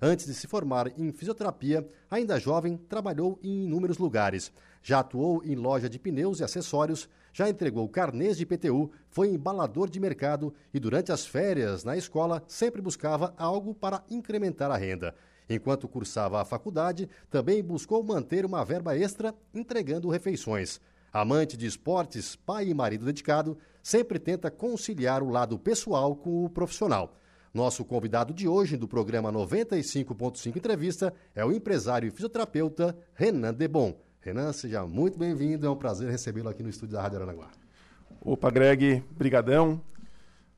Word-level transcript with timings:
Antes 0.00 0.26
de 0.26 0.34
se 0.34 0.46
formar 0.46 0.92
em 0.96 1.10
fisioterapia, 1.10 1.84
ainda 2.08 2.38
jovem, 2.38 2.76
trabalhou 2.76 3.40
em 3.42 3.64
inúmeros 3.64 3.98
lugares. 3.98 4.52
Já 4.84 5.00
atuou 5.00 5.42
em 5.42 5.56
loja 5.56 5.88
de 5.88 5.98
pneus 5.98 6.38
e 6.38 6.44
acessórios, 6.44 7.08
já 7.32 7.48
entregou 7.48 7.88
carnês 7.88 8.36
de 8.36 8.46
PTU, 8.46 8.88
foi 9.08 9.30
embalador 9.30 9.90
de 9.90 9.98
mercado 9.98 10.54
e 10.72 10.78
durante 10.78 11.10
as 11.10 11.26
férias 11.26 11.82
na 11.82 11.96
escola 11.96 12.40
sempre 12.46 12.80
buscava 12.80 13.34
algo 13.36 13.74
para 13.74 14.04
incrementar 14.08 14.70
a 14.70 14.76
renda. 14.76 15.12
Enquanto 15.50 15.88
cursava 15.88 16.40
a 16.40 16.44
faculdade, 16.44 17.08
também 17.28 17.64
buscou 17.64 18.04
manter 18.04 18.46
uma 18.46 18.64
verba 18.64 18.96
extra 18.96 19.34
entregando 19.52 20.08
refeições. 20.08 20.80
Amante 21.12 21.56
de 21.56 21.66
esportes, 21.66 22.36
pai 22.36 22.68
e 22.68 22.74
marido 22.74 23.04
dedicado, 23.04 23.58
sempre 23.82 24.20
tenta 24.20 24.52
conciliar 24.52 25.20
o 25.20 25.30
lado 25.30 25.58
pessoal 25.58 26.14
com 26.14 26.44
o 26.44 26.48
profissional. 26.48 27.18
Nosso 27.56 27.86
convidado 27.86 28.34
de 28.34 28.46
hoje 28.46 28.76
do 28.76 28.86
programa 28.86 29.32
95.5 29.32 30.56
Entrevista 30.56 31.14
é 31.34 31.42
o 31.42 31.50
empresário 31.50 32.06
e 32.06 32.10
fisioterapeuta 32.10 32.94
Renan 33.14 33.54
Debon. 33.54 33.98
Renan, 34.20 34.52
seja 34.52 34.86
muito 34.86 35.18
bem-vindo, 35.18 35.66
é 35.66 35.70
um 35.70 35.74
prazer 35.74 36.10
recebê-lo 36.10 36.50
aqui 36.50 36.62
no 36.62 36.68
estúdio 36.68 36.96
da 36.96 37.00
Rádio 37.00 37.16
Aranaguá. 37.16 37.48
Opa, 38.20 38.50
Greg, 38.50 39.02
brigadão. 39.10 39.80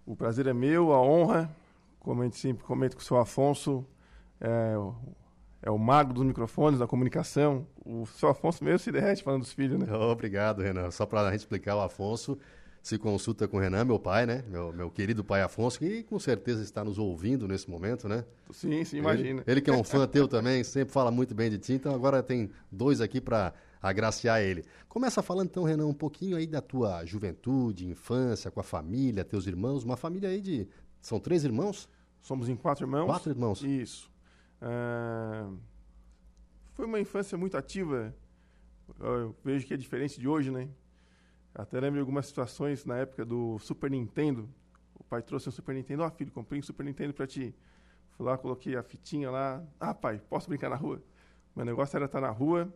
O 0.05 0.17
prazer 0.17 0.49
é 0.49 0.53
meu, 0.53 0.93
a 0.93 1.01
honra. 1.01 1.49
Como 2.01 2.23
a 2.23 2.25
gente 2.25 2.37
sempre 2.37 2.65
comenta 2.65 2.97
com 2.97 3.01
o 3.01 3.05
seu 3.05 3.17
Afonso, 3.17 3.87
é, 4.41 4.75
é 5.63 5.71
o 5.71 5.79
mago 5.79 6.13
dos 6.13 6.25
microfones, 6.25 6.81
da 6.81 6.89
comunicação. 6.89 7.65
O 7.87 8.07
seu 8.07 8.29
Afonso 8.29 8.65
mesmo 8.65 8.81
se 8.81 8.91
derrete 8.91 9.23
falando 9.23 9.43
dos 9.43 9.53
filhos, 9.53 9.79
né? 9.79 9.87
Obrigado, 9.95 10.63
Renan. 10.63 10.91
Só 10.91 11.07
para 11.07 11.21
a 11.21 11.31
gente 11.31 11.43
explicar, 11.43 11.77
o 11.77 11.81
Afonso 11.81 12.37
se 12.83 12.99
consulta 12.99 13.47
com 13.47 13.57
o 13.57 13.61
Renan, 13.61 13.85
meu 13.85 13.99
pai, 13.99 14.25
né? 14.25 14.45
Meu, 14.49 14.73
meu 14.73 14.91
querido 14.91 15.23
pai 15.23 15.43
Afonso, 15.43 15.79
que 15.79 16.03
com 16.05 16.19
certeza 16.19 16.63
está 16.63 16.85
nos 16.85 16.99
ouvindo 16.99 17.47
nesse 17.47 17.69
momento, 17.69 18.09
né? 18.09 18.25
Sim, 18.51 18.85
sim, 18.85 18.99
imagina. 18.99 19.43
Ele, 19.47 19.53
ele 19.53 19.61
que 19.61 19.71
é 19.71 19.73
um 19.73 19.83
fã 19.85 20.07
teu 20.07 20.27
também, 20.27 20.65
sempre 20.65 20.93
fala 20.93 21.11
muito 21.11 21.35
bem 21.35 21.51
de 21.51 21.59
ti, 21.59 21.75
então 21.75 21.95
agora 21.95 22.23
tem 22.23 22.51
dois 22.71 23.01
aqui 23.01 23.21
para 23.21 23.53
agraciar 23.83 24.41
ele. 24.41 24.65
Começa 24.89 25.23
falando 25.23 25.49
então, 25.49 25.65
Renan, 25.65 25.87
um 25.87 25.95
pouquinho 25.95 26.37
aí 26.37 26.47
da 26.47 26.61
tua 26.61 27.05
juventude, 27.05 27.87
infância, 27.87 28.51
com 28.51 28.61
a 28.61 28.65
família, 28.65 29.25
teus 29.25 29.47
irmãos, 29.47 29.85
uma 29.85 29.97
família 29.97 30.29
aí 30.29 30.41
de... 30.41 30.69
São 31.01 31.21
três 31.21 31.45
irmãos? 31.45 31.89
Somos 32.21 32.49
em 32.49 32.57
quatro 32.57 32.85
irmãos. 32.85 33.07
Quatro 33.07 33.31
irmãos? 33.31 33.63
Isso. 33.63 34.11
Uh, 34.61 35.57
foi 36.75 36.87
uma 36.87 36.99
infância 36.99 37.39
muito 37.39 37.57
ativa. 37.57 38.15
Eu 38.99 39.35
vejo 39.45 39.67
que 39.67 39.75
é 39.75 39.77
diferente 39.77 40.19
de 40.19 40.27
hoje, 40.27 40.51
né? 40.51 40.69
Até 41.55 41.81
lembro 41.81 41.95
de 41.95 42.01
algumas 42.01 42.27
situações 42.27 42.85
na 42.85 42.97
época 42.97 43.25
do 43.25 43.59
Super 43.59 43.91
Nintendo. 43.91 44.49
O 44.95 45.05
pai 45.05 45.23
trouxe 45.23 45.49
um 45.49 45.53
Super 45.53 45.75
Nintendo. 45.75 46.03
Ó, 46.03 46.07
oh, 46.07 46.11
filho, 46.11 46.31
comprei 46.31 46.61
um 46.61 46.63
Super 46.63 46.85
Nintendo 46.85 47.13
para 47.13 47.27
ti. 47.27 47.55
Fui 48.11 48.27
lá, 48.27 48.37
coloquei 48.37 48.77
a 48.77 48.83
fitinha 48.83 49.31
lá. 49.31 49.63
Ah, 49.79 49.95
pai, 49.95 50.21
posso 50.29 50.49
brincar 50.49 50.69
na 50.69 50.77
rua? 50.77 51.03
Meu 51.55 51.65
negócio 51.65 51.97
era 51.97 52.07
estar 52.07 52.21
na 52.21 52.31
rua. 52.31 52.73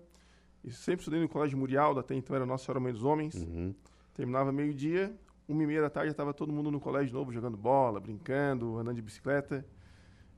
E 0.65 0.71
sempre 0.71 1.01
estudei 1.01 1.21
no 1.21 1.29
Colégio 1.29 1.59
Murialdo, 1.59 1.99
até 1.99 2.15
então 2.15 2.35
era 2.35 2.47
Nossa 2.47 2.65
Senhora 2.65 2.81
Mãe 2.81 2.93
dos 2.93 3.03
Homens. 3.03 3.35
Uhum. 3.35 3.75
Terminava 4.15 4.53
meio-dia, 4.53 5.13
uma 5.49 5.63
e 5.63 5.67
meia 5.67 5.83
da 5.83 5.91
tarde, 5.91 6.09
já 6.09 6.13
estava 6.13 6.33
todo 6.33 6.53
mundo 6.53 6.71
no 6.71 6.79
colégio 6.79 7.13
novo, 7.13 7.33
jogando 7.33 7.57
bola, 7.57 7.99
brincando, 7.99 8.79
andando 8.79 8.97
de 8.97 9.03
bicicleta. 9.03 9.67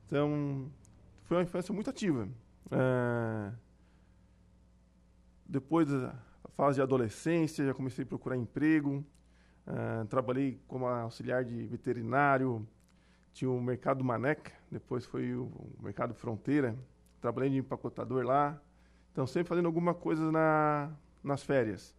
Então, 0.05 0.71
foi 1.23 1.37
uma 1.37 1.43
infância 1.43 1.73
muito 1.73 1.89
ativa. 1.89 2.27
É... 2.71 3.51
Depois 5.47 5.87
fase 6.55 6.75
de 6.75 6.81
adolescência, 6.81 7.65
já 7.65 7.73
comecei 7.73 8.03
a 8.03 8.07
procurar 8.07 8.35
emprego. 8.35 9.05
É... 9.67 10.03
Trabalhei 10.05 10.59
como 10.67 10.85
auxiliar 10.87 11.43
de 11.43 11.65
veterinário. 11.67 12.67
Tinha 13.33 13.51
o 13.51 13.61
Mercado 13.61 14.03
Maneca, 14.03 14.51
depois 14.71 15.05
foi 15.05 15.35
o 15.35 15.51
Mercado 15.81 16.13
Fronteira. 16.13 16.75
Trabalhei 17.19 17.49
de 17.49 17.57
empacotador 17.57 18.25
lá. 18.25 18.59
Então, 19.11 19.27
sempre 19.27 19.49
fazendo 19.49 19.65
alguma 19.65 19.93
coisa 19.93 20.31
na, 20.31 20.91
nas 21.23 21.43
férias. 21.43 21.95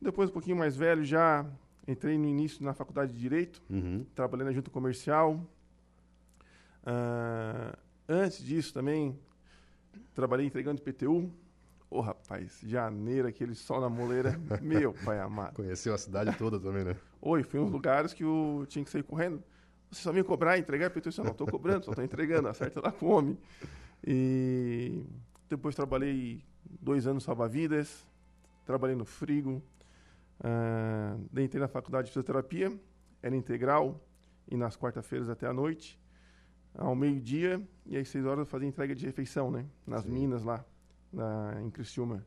Depois, 0.00 0.30
um 0.30 0.32
pouquinho 0.32 0.56
mais 0.56 0.76
velho, 0.76 1.04
já 1.04 1.44
entrei 1.86 2.16
no 2.16 2.26
início 2.26 2.64
na 2.64 2.72
faculdade 2.72 3.12
de 3.12 3.18
Direito, 3.18 3.60
uhum. 3.68 4.06
trabalhei 4.14 4.46
na 4.46 4.52
junta 4.52 4.70
comercial. 4.70 5.34
Uh, 6.84 7.76
Antes 8.12 8.42
disso 8.42 8.74
também, 8.74 9.16
trabalhei 10.16 10.44
entregando 10.44 10.82
PTU. 10.82 11.30
Ô, 11.90 11.98
oh, 11.98 12.00
rapaz, 12.02 12.60
janeiro, 12.62 13.26
aquele 13.26 13.52
sol 13.52 13.80
na 13.80 13.88
moleira, 13.88 14.40
meu 14.62 14.94
pai 15.04 15.18
amado. 15.18 15.54
Conheceu 15.54 15.92
a 15.92 15.98
cidade 15.98 16.36
toda 16.38 16.60
também, 16.60 16.84
né? 16.84 16.94
Oi, 17.20 17.42
fui 17.42 17.58
em 17.58 17.64
uns 17.64 17.72
lugares 17.72 18.14
que 18.14 18.22
eu 18.22 18.64
tinha 18.68 18.84
que 18.84 18.90
sair 18.90 19.02
correndo. 19.02 19.42
Você 19.90 20.02
só 20.02 20.12
vinha 20.12 20.22
cobrar, 20.22 20.56
entregar? 20.56 20.92
Eu 20.94 21.24
não 21.24 21.32
estou 21.32 21.48
cobrando, 21.48 21.84
só 21.84 21.90
estou 21.90 22.04
entregando, 22.04 22.46
acerta 22.46 22.80
lá 22.80 22.92
com 22.92 23.06
o 23.06 23.10
homem. 23.10 23.38
E 24.06 25.04
depois 25.48 25.74
trabalhei 25.74 26.44
dois 26.80 27.08
anos 27.08 27.24
salva-vidas, 27.24 28.06
trabalhei 28.64 28.94
no 28.94 29.04
frigo, 29.04 29.60
uh, 30.40 31.40
entrei 31.40 31.60
na 31.60 31.66
faculdade 31.66 32.06
de 32.06 32.12
fisioterapia, 32.12 32.72
era 33.20 33.34
integral, 33.34 34.00
e 34.48 34.56
nas 34.56 34.76
quarta-feiras 34.76 35.28
até 35.28 35.48
a 35.48 35.52
noite 35.52 36.00
ao 36.74 36.94
meio-dia 36.94 37.60
e 37.84 37.96
às 37.96 38.08
seis 38.08 38.24
horas 38.24 38.40
eu 38.40 38.46
fazia 38.46 38.68
entrega 38.68 38.94
de 38.94 39.04
refeição, 39.04 39.50
né? 39.50 39.66
Nas 39.84 40.04
Sim. 40.04 40.10
minas 40.10 40.44
lá, 40.44 40.64
na, 41.12 41.60
em 41.62 41.70
Criciúma. 41.70 42.26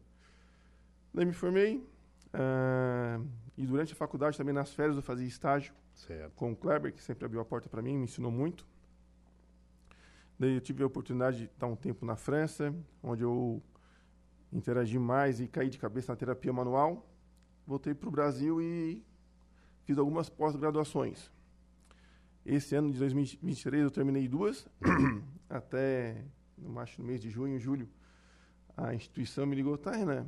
Daí 1.14 1.26
me 1.26 1.34
formei 1.34 1.78
uh, 1.78 3.28
e 3.58 3.66
durante 3.66 3.94
a 3.94 3.96
faculdade 3.96 4.38
também 4.38 4.54
nas 4.54 4.74
férias 4.74 4.96
eu 4.96 5.04
fazia 5.04 5.28
estágio 5.28 5.74
certo. 5.94 6.34
com 6.36 6.52
o 6.52 6.56
Kleber, 6.56 6.94
que 6.94 7.02
sempre 7.02 7.26
abriu 7.26 7.40
a 7.42 7.46
porta 7.46 7.70
para 7.70 7.82
mim, 7.82 7.98
me 7.98 8.06
ensinou 8.06 8.32
muito. 8.32 8.66
Daí 10.40 10.56
eu 10.56 10.62
tive 10.62 10.84
a 10.84 10.88
oportunidade 10.88 11.38
de 11.38 11.46
estar 11.46 11.68
um 11.68 11.76
tempo 11.76 12.06
na 12.06 12.16
França, 12.16 12.74
onde 13.02 13.24
eu 13.24 13.62
interagi 14.52 14.98
mais 15.00 15.40
e 15.40 15.48
caí 15.48 15.70
de 15.70 15.78
cabeça 15.78 16.12
na 16.12 16.16
terapia 16.16 16.52
manual. 16.52 17.08
Voltei 17.66 17.94
para 17.94 18.10
o 18.10 18.12
Brasil 18.12 18.62
e 18.62 19.04
fiz 19.86 19.98
algumas 19.98 20.30
pós-graduações. 20.30 21.32
Esse 22.46 22.76
ano 22.76 22.92
de 22.92 23.00
2023 23.00 23.84
eu 23.84 23.92
terminei 23.92 24.28
duas, 24.28 24.68
até 25.50 26.26
no, 26.58 26.78
acho, 26.80 27.02
no 27.02 27.08
mês 27.08 27.22
de 27.22 27.30
junho, 27.30 27.58
julho, 27.58 27.88
a 28.76 28.94
instituição 28.94 29.46
me 29.46 29.56
ligou, 29.56 29.78
tá, 29.78 29.92
Renan, 29.92 30.26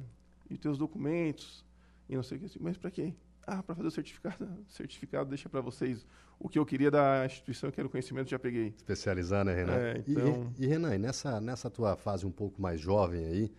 e 0.49 0.57
teus 0.57 0.77
documentos, 0.77 1.65
e 2.07 2.15
não 2.15 2.23
sei 2.23 2.37
o 2.37 2.39
que, 2.39 2.45
assim, 2.45 2.59
mas 2.61 2.77
para 2.77 2.91
quê? 2.91 3.13
Ah, 3.47 3.61
para 3.61 3.75
fazer 3.75 3.87
o 3.87 3.91
certificado, 3.91 4.47
certificado 4.69 5.29
deixa 5.29 5.47
para 5.49 5.61
vocês 5.61 6.05
o 6.39 6.49
que 6.49 6.59
eu 6.59 6.65
queria 6.65 6.91
da 6.91 7.25
instituição, 7.25 7.71
que 7.71 7.79
era 7.79 7.87
o 7.87 7.89
conhecimento, 7.89 8.29
já 8.29 8.39
peguei. 8.39 8.73
Especializar, 8.75 9.45
né, 9.45 9.53
Renan? 9.53 9.73
É, 9.73 10.03
então... 10.07 10.53
e, 10.57 10.65
e, 10.65 10.67
Renan, 10.67 10.97
nessa, 10.97 11.39
nessa 11.39 11.69
tua 11.69 11.95
fase 11.95 12.25
um 12.25 12.31
pouco 12.31 12.61
mais 12.61 12.79
jovem 12.79 13.25
aí, 13.25 13.51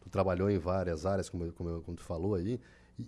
tu 0.00 0.10
trabalhou 0.10 0.50
em 0.50 0.58
várias 0.58 1.06
áreas, 1.06 1.28
como, 1.28 1.50
como, 1.52 1.80
como 1.82 1.96
tu 1.96 2.02
falou 2.02 2.34
aí, 2.34 2.60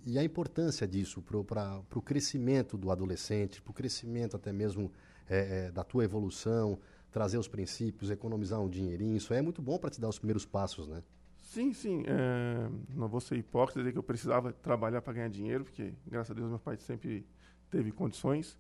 e, 0.07 0.19
a 0.19 0.25
importância 0.25 0.87
disso 0.87 1.21
para 1.21 1.83
o 1.95 2.03
crescimento 2.03 2.79
do 2.79 2.91
adolescente, 2.91 3.61
para 3.61 3.71
o 3.71 3.75
crescimento 3.75 4.37
até 4.37 4.53
mesmo 4.53 4.93
é, 5.29 5.67
é, 5.67 5.71
da 5.73 5.83
tua 5.83 6.05
evolução, 6.05 6.79
trazer 7.11 7.39
os 7.39 7.49
princípios, 7.49 8.11
economizar 8.11 8.61
um 8.61 8.69
dinheirinho, 8.69 9.17
isso 9.17 9.35
é 9.35 9.43
muito 9.43 9.61
bom 9.61 9.79
para 9.79 9.91
te 9.91 10.01
dar 10.01 10.09
os 10.09 10.19
primeiros 10.19 10.47
passos, 10.47 10.87
né? 10.87 11.03
Sim, 11.51 11.73
sim. 11.73 12.05
É, 12.07 12.71
não 12.95 13.09
vou 13.09 13.21
ser 13.21 13.37
hipócrita 13.37 13.81
dizer 13.81 13.91
que 13.91 13.99
eu 13.99 14.05
precisava 14.05 14.53
trabalhar 14.53 15.03
para 15.03 15.15
ganhar 15.15 15.29
dinheiro, 15.29 15.65
porque, 15.65 15.93
graças 16.07 16.31
a 16.31 16.35
Deus, 16.35 16.49
meu 16.49 16.61
pai 16.61 16.77
sempre 16.77 17.27
teve 17.69 17.91
condições. 17.91 18.57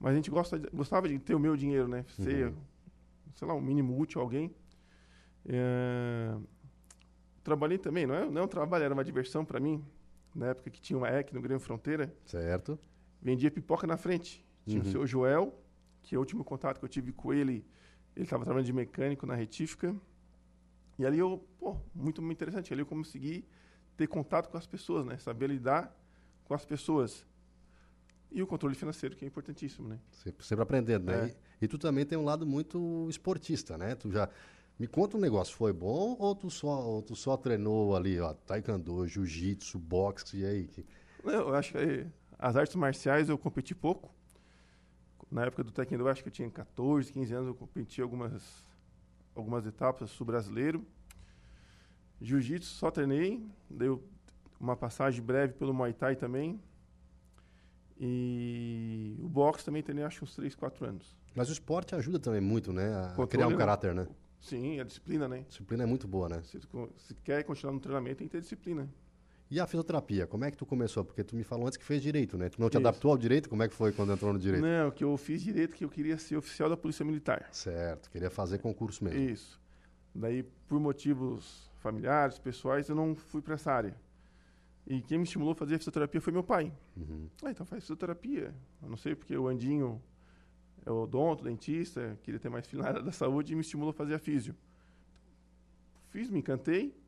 Mas 0.00 0.12
a 0.12 0.16
gente 0.16 0.30
gosta 0.30 0.58
de, 0.58 0.66
gostava 0.70 1.06
de 1.06 1.18
ter 1.18 1.34
o 1.34 1.38
meu 1.38 1.54
dinheiro, 1.54 1.86
né? 1.86 2.02
Ser, 2.08 2.46
uhum. 2.46 2.56
sei 3.34 3.46
lá, 3.46 3.52
um 3.52 3.60
mínimo 3.60 4.00
útil 4.00 4.22
a 4.22 4.24
alguém. 4.24 4.50
É, 5.44 6.34
trabalhei 7.42 7.76
também, 7.76 8.06
não 8.06 8.14
é, 8.14 8.24
não 8.24 8.40
é 8.40 8.44
um 8.46 8.48
trabalho, 8.48 8.84
era 8.84 8.94
uma 8.94 9.04
diversão 9.04 9.44
para 9.44 9.60
mim 9.60 9.84
na 10.34 10.46
época 10.46 10.70
que 10.70 10.80
tinha 10.80 10.96
uma 10.96 11.10
EC 11.10 11.30
no 11.30 11.42
Grêmio 11.42 11.60
Fronteira. 11.60 12.10
Certo. 12.24 12.78
Vendia 13.20 13.50
pipoca 13.50 13.86
na 13.86 13.98
frente. 13.98 14.42
Tinha 14.64 14.80
uhum. 14.80 14.88
o 14.88 14.90
seu 14.90 15.06
Joel, 15.06 15.62
que 16.02 16.14
é 16.14 16.18
o 16.18 16.22
último 16.22 16.42
contato 16.42 16.78
que 16.78 16.86
eu 16.86 16.88
tive 16.88 17.12
com 17.12 17.34
ele, 17.34 17.66
ele 18.16 18.24
estava 18.24 18.44
trabalhando 18.44 18.64
de 18.64 18.72
mecânico 18.72 19.26
na 19.26 19.34
retífica. 19.34 19.94
E 20.98 21.04
ali 21.04 21.18
eu, 21.18 21.44
pô, 21.58 21.76
muito, 21.94 22.22
muito 22.22 22.36
interessante. 22.38 22.72
Ali 22.72 22.82
eu 22.82 22.86
consegui 22.86 23.44
ter 23.96 24.06
contato 24.06 24.48
com 24.48 24.56
as 24.56 24.66
pessoas, 24.66 25.04
né? 25.04 25.16
Saber 25.18 25.48
lidar 25.48 25.94
com 26.44 26.54
as 26.54 26.64
pessoas. 26.64 27.26
E 28.30 28.42
o 28.42 28.46
controle 28.46 28.74
financeiro, 28.74 29.14
que 29.14 29.24
é 29.24 29.28
importantíssimo, 29.28 29.88
né? 29.88 29.98
Sempre, 30.10 30.44
sempre 30.44 30.62
aprendendo, 30.62 31.06
né? 31.06 31.26
É. 31.26 31.36
E, 31.60 31.64
e, 31.64 31.68
tu 31.68 31.78
também 31.78 32.04
tem 32.04 32.18
um 32.18 32.24
lado 32.24 32.46
muito 32.46 33.06
esportista, 33.08 33.78
né? 33.78 33.94
Tu 33.94 34.10
já 34.10 34.28
me 34.78 34.88
conta 34.88 35.16
um 35.16 35.20
negócio, 35.20 35.54
foi 35.54 35.72
bom 35.72 36.16
ou 36.18 36.34
tu 36.34 36.50
só, 36.50 36.82
ou 36.82 37.00
tu 37.00 37.14
só 37.14 37.36
treinou 37.36 37.94
ali, 37.94 38.18
ó, 38.18 38.34
taekwondo, 38.34 39.06
jiu-jitsu, 39.06 39.78
boxe, 39.78 40.38
e 40.38 40.44
aí? 40.44 40.70
Não, 41.22 41.32
eu 41.32 41.54
acho 41.54 41.72
que 41.72 42.06
as 42.38 42.56
artes 42.56 42.74
marciais 42.74 43.28
eu 43.28 43.38
competi 43.38 43.74
pouco. 43.74 44.12
Na 45.30 45.46
época 45.46 45.62
do 45.62 45.70
taekwondo, 45.70 46.04
eu 46.04 46.08
acho 46.08 46.22
que 46.22 46.28
eu 46.28 46.32
tinha 46.32 46.50
14, 46.50 47.12
15 47.12 47.34
anos, 47.34 47.48
eu 47.48 47.54
competi 47.54 48.02
algumas, 48.02 48.64
algumas 49.34 49.66
etapas 49.66 50.10
sul-brasileiro. 50.10 50.86
Jiu-jitsu 52.20 52.70
só 52.70 52.90
treinei, 52.90 53.44
deu 53.68 54.02
uma 54.58 54.76
passagem 54.76 55.22
breve 55.22 55.52
pelo 55.54 55.74
Muay 55.74 55.92
Thai 55.92 56.16
também. 56.16 56.60
E 57.98 59.16
o 59.22 59.28
boxe 59.28 59.64
também 59.64 59.82
treinei 59.82 60.04
acho 60.04 60.24
uns 60.24 60.34
3, 60.34 60.54
4 60.54 60.86
anos. 60.86 61.16
Mas 61.34 61.48
o 61.48 61.52
esporte 61.52 61.94
ajuda 61.94 62.18
também 62.18 62.40
muito, 62.40 62.72
né? 62.72 62.94
A 62.94 63.08
Controle, 63.08 63.28
criar 63.28 63.46
um 63.48 63.50
né? 63.50 63.56
caráter, 63.56 63.94
né? 63.94 64.08
Sim, 64.40 64.80
a 64.80 64.84
disciplina, 64.84 65.28
né? 65.28 65.38
A 65.40 65.48
disciplina 65.48 65.82
é 65.84 65.86
muito 65.86 66.06
boa, 66.06 66.28
né? 66.28 66.42
Se, 66.42 66.60
se 66.98 67.14
quer 67.14 67.42
continuar 67.44 67.72
no 67.72 67.80
treinamento, 67.80 68.16
tem 68.16 68.28
que 68.28 68.32
ter 68.32 68.40
disciplina. 68.40 68.88
E 69.54 69.60
a 69.60 69.68
fisioterapia, 69.68 70.26
como 70.26 70.44
é 70.44 70.50
que 70.50 70.56
tu 70.56 70.66
começou? 70.66 71.04
Porque 71.04 71.22
tu 71.22 71.36
me 71.36 71.44
falou 71.44 71.68
antes 71.68 71.76
que 71.78 71.84
fez 71.84 72.02
direito, 72.02 72.36
né? 72.36 72.48
Tu 72.48 72.60
não 72.60 72.68
te 72.68 72.72
Isso. 72.72 72.78
adaptou 72.80 73.12
ao 73.12 73.16
direito? 73.16 73.48
Como 73.48 73.62
é 73.62 73.68
que 73.68 73.74
foi 73.74 73.92
quando 73.92 74.12
entrou 74.12 74.32
no 74.32 74.38
direito? 74.40 74.60
Não, 74.60 74.90
que 74.90 75.04
eu 75.04 75.16
fiz 75.16 75.40
direito 75.40 75.76
que 75.76 75.84
eu 75.84 75.88
queria 75.88 76.18
ser 76.18 76.36
oficial 76.36 76.68
da 76.68 76.76
Polícia 76.76 77.04
Militar. 77.04 77.46
Certo, 77.52 78.10
queria 78.10 78.30
fazer 78.30 78.58
concurso 78.58 79.04
mesmo. 79.04 79.20
Isso. 79.20 79.62
Daí, 80.12 80.42
por 80.42 80.80
motivos 80.80 81.70
familiares, 81.76 82.36
pessoais, 82.36 82.88
eu 82.88 82.96
não 82.96 83.14
fui 83.14 83.40
para 83.40 83.54
essa 83.54 83.70
área. 83.70 83.94
E 84.88 85.00
quem 85.00 85.18
me 85.18 85.24
estimulou 85.24 85.52
a 85.52 85.54
fazer 85.54 85.78
fisioterapia 85.78 86.20
foi 86.20 86.32
meu 86.32 86.42
pai. 86.42 86.72
Uhum. 86.96 87.28
Ah, 87.44 87.52
então 87.52 87.64
faz 87.64 87.84
fisioterapia. 87.84 88.52
Eu 88.82 88.88
não 88.88 88.96
sei 88.96 89.14
porque 89.14 89.36
o 89.36 89.46
Andinho 89.46 90.02
é 90.84 90.90
odonto, 90.90 91.44
dentista, 91.44 92.18
queria 92.24 92.40
ter 92.40 92.48
mais 92.48 92.66
filho 92.66 92.82
na 92.82 92.88
área 92.88 93.02
da 93.04 93.12
saúde 93.12 93.52
e 93.52 93.54
me 93.54 93.60
estimulou 93.60 93.90
a 93.90 93.94
fazer 93.94 94.14
a 94.14 94.18
físio. 94.18 94.52
Fiz, 96.10 96.28
me 96.28 96.40
encantei 96.40 97.03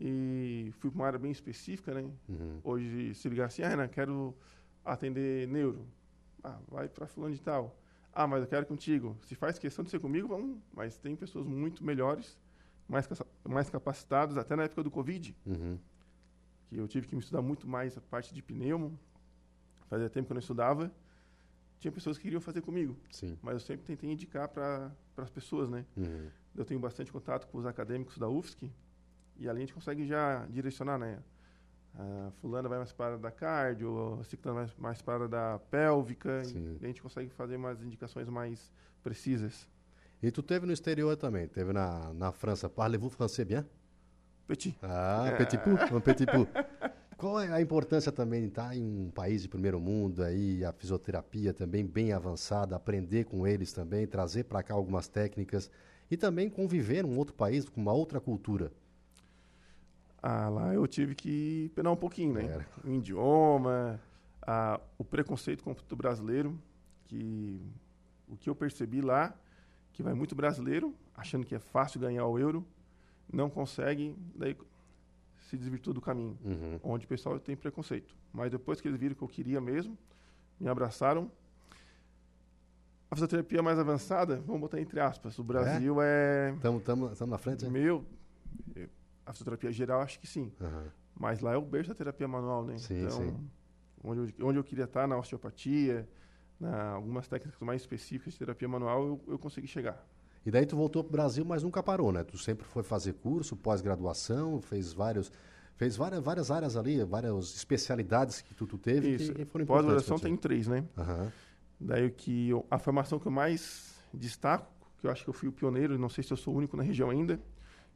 e 0.00 0.72
fui 0.78 0.90
para 0.90 0.98
uma 0.98 1.06
área 1.06 1.18
bem 1.18 1.30
específica, 1.30 1.94
né? 1.94 2.02
Uhum. 2.28 2.60
Hoje, 2.64 3.14
se 3.14 3.28
ligar 3.28 3.46
assim, 3.46 3.62
ah, 3.62 3.68
Renan, 3.68 3.88
quero 3.88 4.34
atender 4.84 5.46
neuro. 5.48 5.86
Ah, 6.42 6.58
vai 6.68 6.88
para 6.88 7.06
fulano 7.06 7.34
de 7.34 7.40
tal. 7.40 7.76
Ah, 8.12 8.26
mas 8.26 8.42
eu 8.42 8.48
quero 8.48 8.66
contigo. 8.66 9.16
Se 9.22 9.34
faz 9.34 9.58
questão 9.58 9.84
de 9.84 9.90
ser 9.90 9.98
comigo, 10.00 10.28
vamos. 10.28 10.58
Mas 10.72 10.98
tem 10.98 11.16
pessoas 11.16 11.46
muito 11.46 11.84
melhores, 11.84 12.38
mais, 12.88 13.08
mais 13.48 13.70
capacitadas, 13.70 14.36
até 14.36 14.54
na 14.56 14.64
época 14.64 14.82
do 14.82 14.90
Covid, 14.90 15.34
Uhum. 15.46 15.78
que 16.68 16.76
eu 16.76 16.86
tive 16.88 17.06
que 17.08 17.14
me 17.14 17.20
estudar 17.20 17.42
muito 17.42 17.66
mais 17.68 17.96
a 17.96 18.00
parte 18.00 18.34
de 18.34 18.42
pneumo. 18.42 18.98
Fazia 19.88 20.08
tempo 20.10 20.26
que 20.26 20.32
eu 20.32 20.36
não 20.36 20.40
estudava. 20.40 20.92
Tinha 21.78 21.92
pessoas 21.92 22.16
que 22.16 22.22
queriam 22.24 22.40
fazer 22.40 22.62
comigo, 22.62 22.96
Sim. 23.10 23.38
mas 23.42 23.54
eu 23.54 23.60
sempre 23.60 23.84
tentei 23.84 24.10
indicar 24.10 24.48
para 24.48 24.90
as 25.18 25.30
pessoas, 25.30 25.68
né? 25.68 25.84
Uhum. 25.96 26.28
Eu 26.56 26.64
tenho 26.64 26.80
bastante 26.80 27.12
contato 27.12 27.46
com 27.48 27.58
os 27.58 27.66
acadêmicos 27.66 28.16
da 28.16 28.28
UFSC 28.28 28.70
e 29.38 29.48
ali 29.48 29.58
a 29.58 29.60
gente 29.60 29.74
consegue 29.74 30.06
já 30.06 30.46
direcionar, 30.46 30.98
né? 30.98 31.18
A 31.96 32.30
fulana 32.40 32.68
vai 32.68 32.78
mais 32.78 32.92
para 32.92 33.16
da 33.16 33.30
cardio, 33.30 34.18
ciclana 34.24 34.64
vai 34.64 34.74
mais 34.78 35.00
para 35.00 35.28
da 35.28 35.60
pélvica, 35.70 36.42
e 36.80 36.84
a 36.84 36.86
gente 36.88 37.00
consegue 37.00 37.30
fazer 37.30 37.56
umas 37.56 37.82
indicações 37.82 38.28
mais 38.28 38.72
precisas. 39.02 39.68
E 40.22 40.30
tu 40.30 40.42
teve 40.42 40.66
no 40.66 40.72
exterior 40.72 41.16
também, 41.16 41.46
teve 41.46 41.72
na, 41.72 42.12
na 42.14 42.32
França. 42.32 42.68
Parlez-vous 42.68 43.10
français 43.10 43.44
bien? 43.44 43.64
Petit. 44.46 44.76
Ah, 44.82 45.34
petit 45.38 45.58
pou, 45.58 45.74
um 45.96 46.00
petit 46.00 46.26
pou. 46.26 46.46
Qual 47.16 47.40
é 47.40 47.52
a 47.52 47.60
importância 47.60 48.10
também 48.10 48.42
de 48.42 48.48
estar 48.48 48.76
em 48.76 48.82
um 48.82 49.10
país 49.10 49.42
de 49.42 49.48
primeiro 49.48 49.80
mundo 49.80 50.22
aí, 50.22 50.64
a 50.64 50.72
fisioterapia 50.72 51.54
também 51.54 51.86
bem 51.86 52.12
avançada, 52.12 52.74
aprender 52.74 53.24
com 53.24 53.46
eles 53.46 53.72
também, 53.72 54.06
trazer 54.06 54.44
para 54.44 54.62
cá 54.62 54.74
algumas 54.74 55.08
técnicas 55.08 55.70
e 56.10 56.16
também 56.16 56.50
conviver 56.50 57.02
num 57.02 57.16
outro 57.16 57.34
país 57.34 57.68
com 57.68 57.80
uma 57.80 57.92
outra 57.92 58.20
cultura. 58.20 58.72
Ah, 60.26 60.48
lá 60.48 60.72
eu 60.72 60.86
tive 60.86 61.14
que 61.14 61.70
penar 61.74 61.92
um 61.92 61.96
pouquinho, 61.96 62.32
né? 62.32 62.44
Era. 62.46 62.66
O 62.82 62.88
idioma, 62.90 64.00
a, 64.40 64.80
o 64.96 65.04
preconceito 65.04 65.62
contra 65.62 65.84
o 65.92 65.96
brasileiro, 65.96 66.58
que 67.04 67.60
o 68.26 68.34
que 68.34 68.48
eu 68.48 68.54
percebi 68.54 69.02
lá, 69.02 69.34
que 69.92 70.02
vai 70.02 70.14
muito 70.14 70.34
brasileiro, 70.34 70.94
achando 71.14 71.44
que 71.44 71.54
é 71.54 71.58
fácil 71.58 72.00
ganhar 72.00 72.24
o 72.26 72.38
euro, 72.38 72.64
não 73.30 73.50
consegue, 73.50 74.16
daí 74.34 74.56
se 75.50 75.58
desvirtua 75.58 75.92
do 75.92 76.00
caminho, 76.00 76.38
Uhum. 76.42 76.80
onde 76.82 77.04
o 77.04 77.08
pessoal 77.08 77.38
tem 77.38 77.54
preconceito. 77.54 78.14
Mas 78.32 78.50
depois 78.50 78.80
que 78.80 78.88
eles 78.88 78.98
viram 78.98 79.14
que 79.14 79.20
eu 79.22 79.28
queria 79.28 79.60
mesmo, 79.60 79.96
me 80.58 80.68
abraçaram. 80.68 81.30
A 83.10 83.14
fisioterapia 83.14 83.62
mais 83.62 83.78
avançada, 83.78 84.42
vamos 84.46 84.62
botar 84.62 84.80
entre 84.80 84.98
aspas, 85.00 85.38
o 85.38 85.44
Brasil 85.44 86.00
é, 86.00 86.54
Estamos 86.54 87.20
na 87.28 87.36
frente? 87.38 87.64
né? 87.66 87.70
meu, 87.70 88.04
a 89.26 89.32
fisioterapia 89.32 89.72
geral 89.72 90.00
acho 90.00 90.18
que 90.18 90.26
sim. 90.26 90.52
Aham. 90.60 90.90
Mas 91.18 91.40
lá 91.40 91.52
é 91.52 91.56
o 91.56 91.62
berço 91.62 91.90
da 91.90 91.94
terapia 91.94 92.26
manual, 92.26 92.64
né? 92.64 92.76
Sim, 92.78 93.04
então, 93.04 93.18
sim. 93.22 93.50
Onde, 94.02 94.34
eu, 94.38 94.46
onde 94.46 94.58
eu 94.58 94.64
queria 94.64 94.84
estar, 94.84 95.06
na 95.06 95.16
osteopatia, 95.16 96.08
na 96.58 96.90
algumas 96.90 97.28
técnicas 97.28 97.60
mais 97.60 97.82
específicas 97.82 98.32
de 98.34 98.38
terapia 98.38 98.68
manual, 98.68 99.06
eu, 99.06 99.24
eu 99.28 99.38
consegui 99.38 99.66
chegar. 99.66 100.04
E 100.44 100.50
daí 100.50 100.66
tu 100.66 100.76
voltou 100.76 101.02
para 101.02 101.08
o 101.08 101.12
Brasil, 101.12 101.44
mas 101.44 101.62
nunca 101.62 101.82
parou, 101.82 102.12
né? 102.12 102.22
Tu 102.22 102.36
sempre 102.36 102.66
foi 102.66 102.82
fazer 102.82 103.14
curso, 103.14 103.56
pós-graduação, 103.56 104.60
fez 104.60 104.92
vários, 104.92 105.32
fez 105.76 105.96
várias, 105.96 106.22
várias 106.22 106.50
áreas 106.50 106.76
ali, 106.76 107.02
várias 107.02 107.54
especialidades 107.54 108.42
que 108.42 108.54
tu, 108.54 108.66
tu 108.66 108.76
teve 108.76 109.14
Isso. 109.14 109.32
que, 109.32 109.44
foram 109.46 109.62
importantes. 109.62 109.66
Pós-graduação 109.66 110.18
tem 110.18 110.36
três, 110.36 110.66
né? 110.66 110.84
Aham. 110.98 111.32
Daí 111.80 112.10
que 112.10 112.50
eu- 112.50 112.66
a 112.70 112.78
formação 112.78 113.18
que 113.18 113.26
eu 113.26 113.32
mais 113.32 113.94
destaco, 114.12 114.70
que 114.98 115.06
eu 115.06 115.10
acho 115.10 115.24
que 115.24 115.30
eu 115.30 115.34
fui 115.34 115.48
o 115.48 115.52
pioneiro, 115.52 115.98
não 115.98 116.08
sei 116.08 116.22
se 116.22 116.32
eu 116.32 116.36
sou 116.36 116.54
o 116.54 116.58
único 116.58 116.76
na 116.76 116.82
região 116.82 117.08
ainda, 117.08 117.40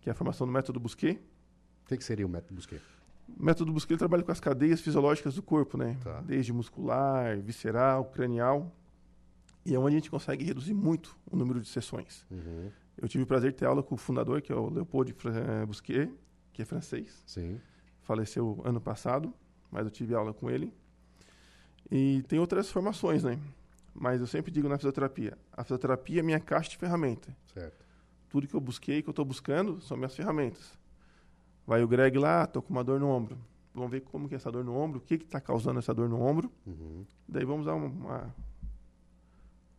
que 0.00 0.08
é 0.08 0.12
a 0.12 0.14
formação 0.14 0.46
do 0.46 0.52
método 0.52 0.80
Busquet. 0.80 1.20
O 1.84 1.88
que, 1.88 1.96
que 1.96 2.04
seria 2.04 2.26
o 2.26 2.28
método 2.28 2.54
Busquet? 2.54 2.82
O 3.28 3.44
método 3.44 3.72
Busquet 3.72 3.96
trabalha 3.98 4.22
com 4.22 4.32
as 4.32 4.40
cadeias 4.40 4.80
fisiológicas 4.80 5.34
do 5.34 5.42
corpo, 5.42 5.76
né? 5.76 5.96
Tá. 6.02 6.20
Desde 6.20 6.52
muscular, 6.52 7.38
visceral, 7.38 8.04
cranial. 8.06 8.74
E 9.64 9.74
é 9.74 9.78
onde 9.78 9.96
a 9.96 9.98
gente 9.98 10.10
consegue 10.10 10.44
reduzir 10.44 10.72
muito 10.72 11.16
o 11.30 11.36
número 11.36 11.60
de 11.60 11.68
sessões. 11.68 12.24
Uhum. 12.30 12.70
Eu 12.96 13.08
tive 13.08 13.24
o 13.24 13.26
prazer 13.26 13.52
de 13.52 13.58
ter 13.58 13.66
aula 13.66 13.82
com 13.82 13.94
o 13.94 13.98
fundador, 13.98 14.40
que 14.40 14.50
é 14.50 14.54
o 14.54 14.70
Leopold 14.70 15.14
eh, 15.24 15.66
Busquet, 15.66 16.10
que 16.52 16.62
é 16.62 16.64
francês. 16.64 17.22
Sim. 17.26 17.60
Faleceu 18.00 18.60
ano 18.64 18.80
passado, 18.80 19.32
mas 19.70 19.84
eu 19.84 19.90
tive 19.90 20.14
aula 20.14 20.32
com 20.32 20.50
ele. 20.50 20.72
E 21.90 22.22
tem 22.28 22.38
outras 22.38 22.70
formações, 22.70 23.22
né? 23.22 23.38
Mas 23.94 24.20
eu 24.20 24.26
sempre 24.26 24.50
digo 24.50 24.68
na 24.68 24.76
fisioterapia, 24.76 25.36
a 25.52 25.62
fisioterapia 25.62 26.20
é 26.20 26.22
minha 26.22 26.40
caixa 26.40 26.70
de 26.70 26.76
ferramenta. 26.76 27.36
Certo. 27.52 27.84
Tudo 28.28 28.46
que 28.46 28.54
eu 28.54 28.60
busquei, 28.60 29.02
que 29.02 29.08
eu 29.08 29.12
estou 29.12 29.24
buscando, 29.24 29.80
são 29.80 29.96
minhas 29.96 30.14
ferramentas. 30.14 30.78
Vai 31.66 31.82
o 31.82 31.88
Greg 31.88 32.18
lá, 32.18 32.46
tô 32.46 32.62
com 32.62 32.72
uma 32.72 32.84
dor 32.84 32.98
no 32.98 33.08
ombro. 33.08 33.38
Vamos 33.74 33.90
ver 33.90 34.00
como 34.00 34.28
que 34.28 34.34
é 34.34 34.36
essa 34.36 34.50
dor 34.50 34.64
no 34.64 34.74
ombro, 34.74 34.98
o 34.98 35.02
que 35.02 35.14
está 35.14 35.40
causando 35.40 35.78
essa 35.78 35.94
dor 35.94 36.08
no 36.08 36.20
ombro. 36.20 36.50
Uhum. 36.66 37.04
Daí 37.28 37.44
vamos 37.44 37.66
dar 37.66 37.74
uma, 37.74 38.34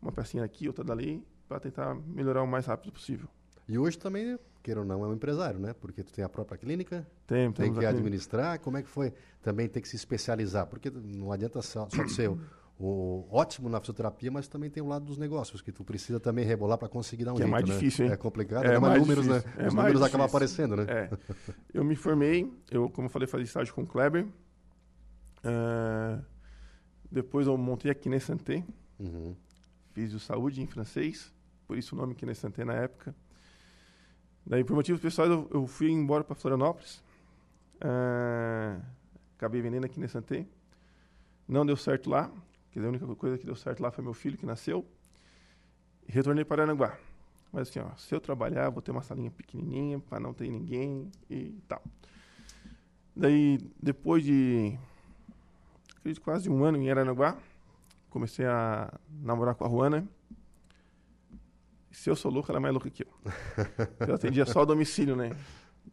uma 0.02 0.12
pecinha 0.12 0.44
aqui, 0.44 0.68
outra 0.68 0.84
dali, 0.84 1.26
para 1.48 1.60
tentar 1.60 1.96
melhorar 1.96 2.44
o 2.44 2.48
mais 2.48 2.66
rápido 2.66 2.92
possível. 2.92 3.28
E 3.68 3.78
hoje 3.78 3.98
também, 3.98 4.40
queira 4.64 4.80
ou 4.80 4.86
não, 4.86 5.04
é 5.04 5.08
um 5.08 5.14
empresário, 5.14 5.60
né? 5.60 5.74
Porque 5.74 6.04
tu 6.04 6.12
tem 6.12 6.24
a 6.24 6.30
própria 6.30 6.58
clínica, 6.58 7.08
Tem, 7.28 7.52
tem 7.52 7.74
que 7.74 7.86
administrar. 7.86 8.60
Como 8.60 8.78
é 8.78 8.82
que 8.82 8.90
foi 8.90 9.14
também 9.42 9.68
ter 9.68 9.82
que 9.82 9.88
se 9.88 9.96
especializar? 9.96 10.66
Porque 10.66 10.90
não 10.90 11.32
adianta 11.32 11.62
só, 11.62 11.88
só 11.90 12.08
ser 12.08 12.32
o, 12.80 13.28
ótimo 13.30 13.68
na 13.68 13.80
fisioterapia, 13.82 14.32
mas 14.32 14.48
também 14.48 14.70
tem 14.70 14.82
o 14.82 14.88
lado 14.88 15.04
dos 15.06 15.18
negócios, 15.18 15.62
que 15.62 15.72
tu 15.72 15.84
precisa 15.84 16.20
também 16.20 16.46
rebolar 16.46 16.78
para 16.78 16.88
conseguir 16.88 17.26
dar 17.26 17.34
um 17.34 17.36
Que 17.36 17.42
é 17.44 17.46
jeito, 17.46 17.52
mais 17.52 17.68
né? 17.68 17.74
difícil, 17.76 18.06
hein? 18.06 18.12
É 18.12 18.16
complicado, 18.18 18.64
É 18.66 18.68
é 18.76 18.80
mais 18.80 18.82
mais 18.94 19.02
números, 19.02 19.28
né? 19.28 19.40
difícil, 19.40 19.62
é 19.62 19.68
Os 19.68 19.74
números 19.74 20.02
acabam 20.02 20.26
aparecendo, 20.28 20.76
né? 20.78 20.86
É. 20.88 21.10
Eu 21.74 21.84
me 21.84 21.96
formei, 21.96 22.50
eu, 22.72 22.90
como 22.90 23.08
eu 23.08 23.12
falei, 23.12 23.28
fazia 23.28 23.44
estágio 23.44 23.74
com 23.74 23.82
o 23.84 23.88
Kleber. 23.88 24.26
Ah, 25.44 26.20
depois 27.12 27.48
eu 27.48 27.58
montei 27.58 27.92
a 27.92 27.96
Kine 27.96 28.20
Santé, 28.20 28.64
Uhum. 29.00 29.36
fiz 29.92 30.14
o 30.14 30.20
Saúde 30.20 30.62
em 30.62 30.68
francês, 30.68 31.34
por 31.68 31.78
isso 31.78 31.96
o 31.96 31.98
nome 31.98 32.16
Kine 32.16 32.34
Santé 32.36 32.64
na 32.64 32.74
época. 32.74 33.16
Daí, 34.46 34.64
por 34.64 34.76
motivos 34.76 35.02
pessoais, 35.02 35.30
eu, 35.30 35.48
eu 35.54 35.68
fui 35.68 35.92
embora 35.92 36.24
para 36.24 36.34
Florianópolis. 36.36 37.04
Ah, 37.82 38.80
acabei 39.38 39.62
vendendo 39.62 39.86
a 39.86 39.90
Kine 39.90 40.08
Santé. 40.08 40.46
Não 41.48 41.66
deu 41.66 41.76
certo 41.78 42.10
lá. 42.10 42.32
Quer 42.72 42.80
dizer, 42.80 42.88
a 42.88 42.90
única 42.90 43.16
coisa 43.16 43.38
que 43.38 43.46
deu 43.46 43.56
certo 43.56 43.82
lá 43.82 43.92
foi 43.92 44.04
meu 44.04 44.14
filho 44.14 44.38
que 44.38 44.46
nasceu. 44.46 44.86
E 46.08 46.12
retornei 46.12 46.46
para 46.46 46.64
Aranguá. 46.64 46.98
Mas 47.52 47.70
assim, 47.70 47.80
ó, 47.80 47.96
se 47.96 48.14
eu 48.14 48.22
trabalhar, 48.22 48.70
vou 48.70 48.82
ter 48.82 48.92
uma 48.92 49.02
salinha 49.02 49.32
pequenininha 49.32 50.00
para 50.00 50.20
não 50.20 50.34
ter 50.34 50.50
ninguém 50.50 51.12
e 51.30 51.60
tal. 51.68 51.82
Daí, 53.16 53.60
depois 53.82 54.24
de 54.24 54.78
acredito, 55.98 56.22
quase 56.22 56.50
um 56.50 56.64
ano 56.64 56.78
em 56.78 56.90
Aranaguá, 56.90 57.38
comecei 58.10 58.46
a 58.46 58.92
namorar 59.10 59.56
com 59.56 59.66
a 59.66 59.68
Ruana. 59.68 60.08
Se 61.92 62.10
eu 62.10 62.16
sou 62.16 62.32
louco, 62.32 62.52
ela 62.52 62.60
é 62.60 62.62
mais 62.62 62.74
louca 62.74 62.90
que 62.90 63.04
eu. 63.04 63.14
Eu 64.08 64.16
atendia 64.16 64.46
só 64.46 64.62
o 64.62 64.66
domicílio, 64.66 65.16
né? 65.16 65.32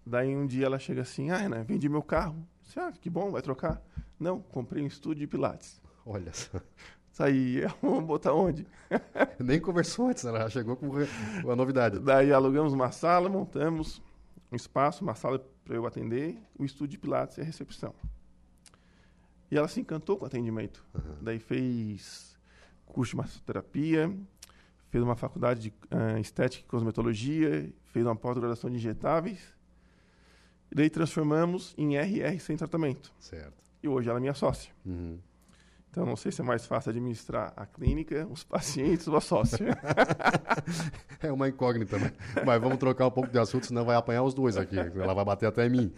Daí 0.05 0.37
um 0.37 0.47
dia 0.47 0.67
ela 0.67 0.79
chega 0.79 1.03
assim, 1.03 1.31
ah, 1.31 1.39
Renan, 1.39 1.65
vendi 1.65 1.89
meu 1.89 2.03
carro. 2.03 2.37
Eu 2.37 2.65
disse, 2.65 2.79
ah, 2.79 2.93
que 2.93 3.11
bom, 3.11 3.31
vai 3.31 3.43
trocar? 3.43 3.83
Não, 4.21 4.41
comprei 4.41 4.83
um 4.83 4.87
estúdio 4.87 5.21
de 5.21 5.27
pilates. 5.27 5.83
Olha 6.07 6.33
só. 6.33 6.61
Saí, 7.11 7.63
vamos 7.83 8.05
botar 8.05 8.33
onde? 8.33 8.65
Nem 9.41 9.61
conversou 9.61 10.09
antes, 10.09 10.25
ela 10.25 10.39
já 10.43 10.51
chegou 10.51 10.77
com 10.77 11.51
a 11.51 11.57
novidade. 11.57 11.99
Daí 11.99 12.33
alugamos 12.33 12.73
uma 12.73 12.93
sala, 12.93 13.29
montamos 13.29 14.01
um 14.53 14.55
espaço, 14.55 15.03
uma 15.03 15.17
sala 15.17 15.45
para 15.65 15.75
eu 15.75 15.85
atender, 15.85 16.39
o 16.57 16.65
estúdio 16.65 16.93
de 16.93 16.99
pilates 16.99 17.39
e 17.39 17.41
a 17.41 17.45
recepção. 17.45 17.93
E 19.51 19.57
ela 19.57 19.67
se 19.67 19.81
encantou 19.81 20.17
com 20.17 20.25
o 20.25 20.27
atendimento. 20.27 20.85
Daí 21.21 21.41
fez 21.41 22.37
curso 22.85 23.11
de 23.11 23.17
massoterapia, 23.17 24.15
fez 24.89 25.03
uma 25.03 25.17
faculdade 25.17 25.61
de 25.61 25.75
eh, 25.91 26.21
estética 26.21 26.65
e 26.65 26.69
cosmetologia, 26.69 27.73
fez 27.85 28.07
uma 28.07 28.17
pós-graduação 28.17 28.71
de 28.71 28.77
injetáveis. 28.77 29.55
E 30.71 30.75
daí 30.75 30.91
transformamos 30.91 31.75
em 31.77 31.97
RR 31.97 32.39
sem 32.41 32.57
tratamento. 32.57 33.13
Certo. 33.19 33.55
E 33.83 33.89
hoje 33.89 34.09
ela 34.09 34.19
é 34.19 34.21
minha 34.21 34.35
sócia. 34.35 34.73
Uhum. 34.85 35.19
Então, 35.97 36.05
não 36.05 36.15
sei 36.15 36.31
se 36.31 36.43
é 36.43 36.45
mais 36.45 36.67
fácil 36.67 36.91
administrar 36.91 37.55
a 37.57 37.65
clínica, 37.65 38.29
os 38.31 38.45
pacientes 38.45 39.09
ou 39.09 39.17
a 39.17 39.21
sócia. 39.23 39.67
é 41.23 41.33
uma 41.33 41.49
incógnita, 41.49 41.99
né? 41.99 42.13
Mas 42.45 42.61
vamos 42.61 42.77
trocar 42.77 43.07
um 43.07 43.11
pouco 43.11 43.31
de 43.31 43.39
assunto, 43.39 43.65
senão 43.65 43.83
vai 43.83 43.97
apanhar 43.97 44.23
os 44.23 44.35
dois 44.35 44.59
aqui. 44.59 44.79
Ela 44.79 45.15
vai 45.15 45.25
bater 45.25 45.47
até 45.47 45.65
em 45.65 45.71
mim. 45.71 45.95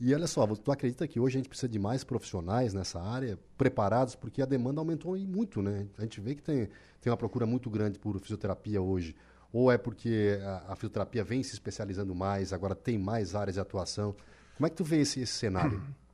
E 0.00 0.12
olha 0.12 0.26
só, 0.26 0.44
tu 0.48 0.72
acredita 0.72 1.06
que 1.06 1.20
hoje 1.20 1.36
a 1.36 1.38
gente 1.38 1.48
precisa 1.48 1.68
de 1.68 1.78
mais 1.78 2.02
profissionais 2.02 2.74
nessa 2.74 3.00
área, 3.00 3.38
preparados, 3.56 4.16
porque 4.16 4.42
a 4.42 4.46
demanda 4.46 4.80
aumentou 4.80 5.16
muito, 5.16 5.62
né? 5.62 5.86
A 5.96 6.02
gente 6.02 6.20
vê 6.20 6.34
que 6.34 6.42
tem, 6.42 6.68
tem 7.00 7.12
uma 7.12 7.16
procura 7.16 7.46
muito 7.46 7.70
grande 7.70 8.00
por 8.00 8.18
fisioterapia 8.18 8.82
hoje. 8.82 9.14
Ou 9.52 9.70
é 9.70 9.78
porque 9.78 10.40
a, 10.42 10.72
a 10.72 10.74
fisioterapia 10.74 11.22
vem 11.22 11.44
se 11.44 11.52
especializando 11.52 12.16
mais, 12.16 12.52
agora 12.52 12.74
tem 12.74 12.98
mais 12.98 13.36
áreas 13.36 13.54
de 13.54 13.60
atuação. 13.60 14.12
Como 14.56 14.66
é 14.66 14.70
que 14.70 14.74
tu 14.74 14.82
vê 14.82 15.02
esse, 15.02 15.20
esse 15.20 15.34
cenário? 15.34 15.80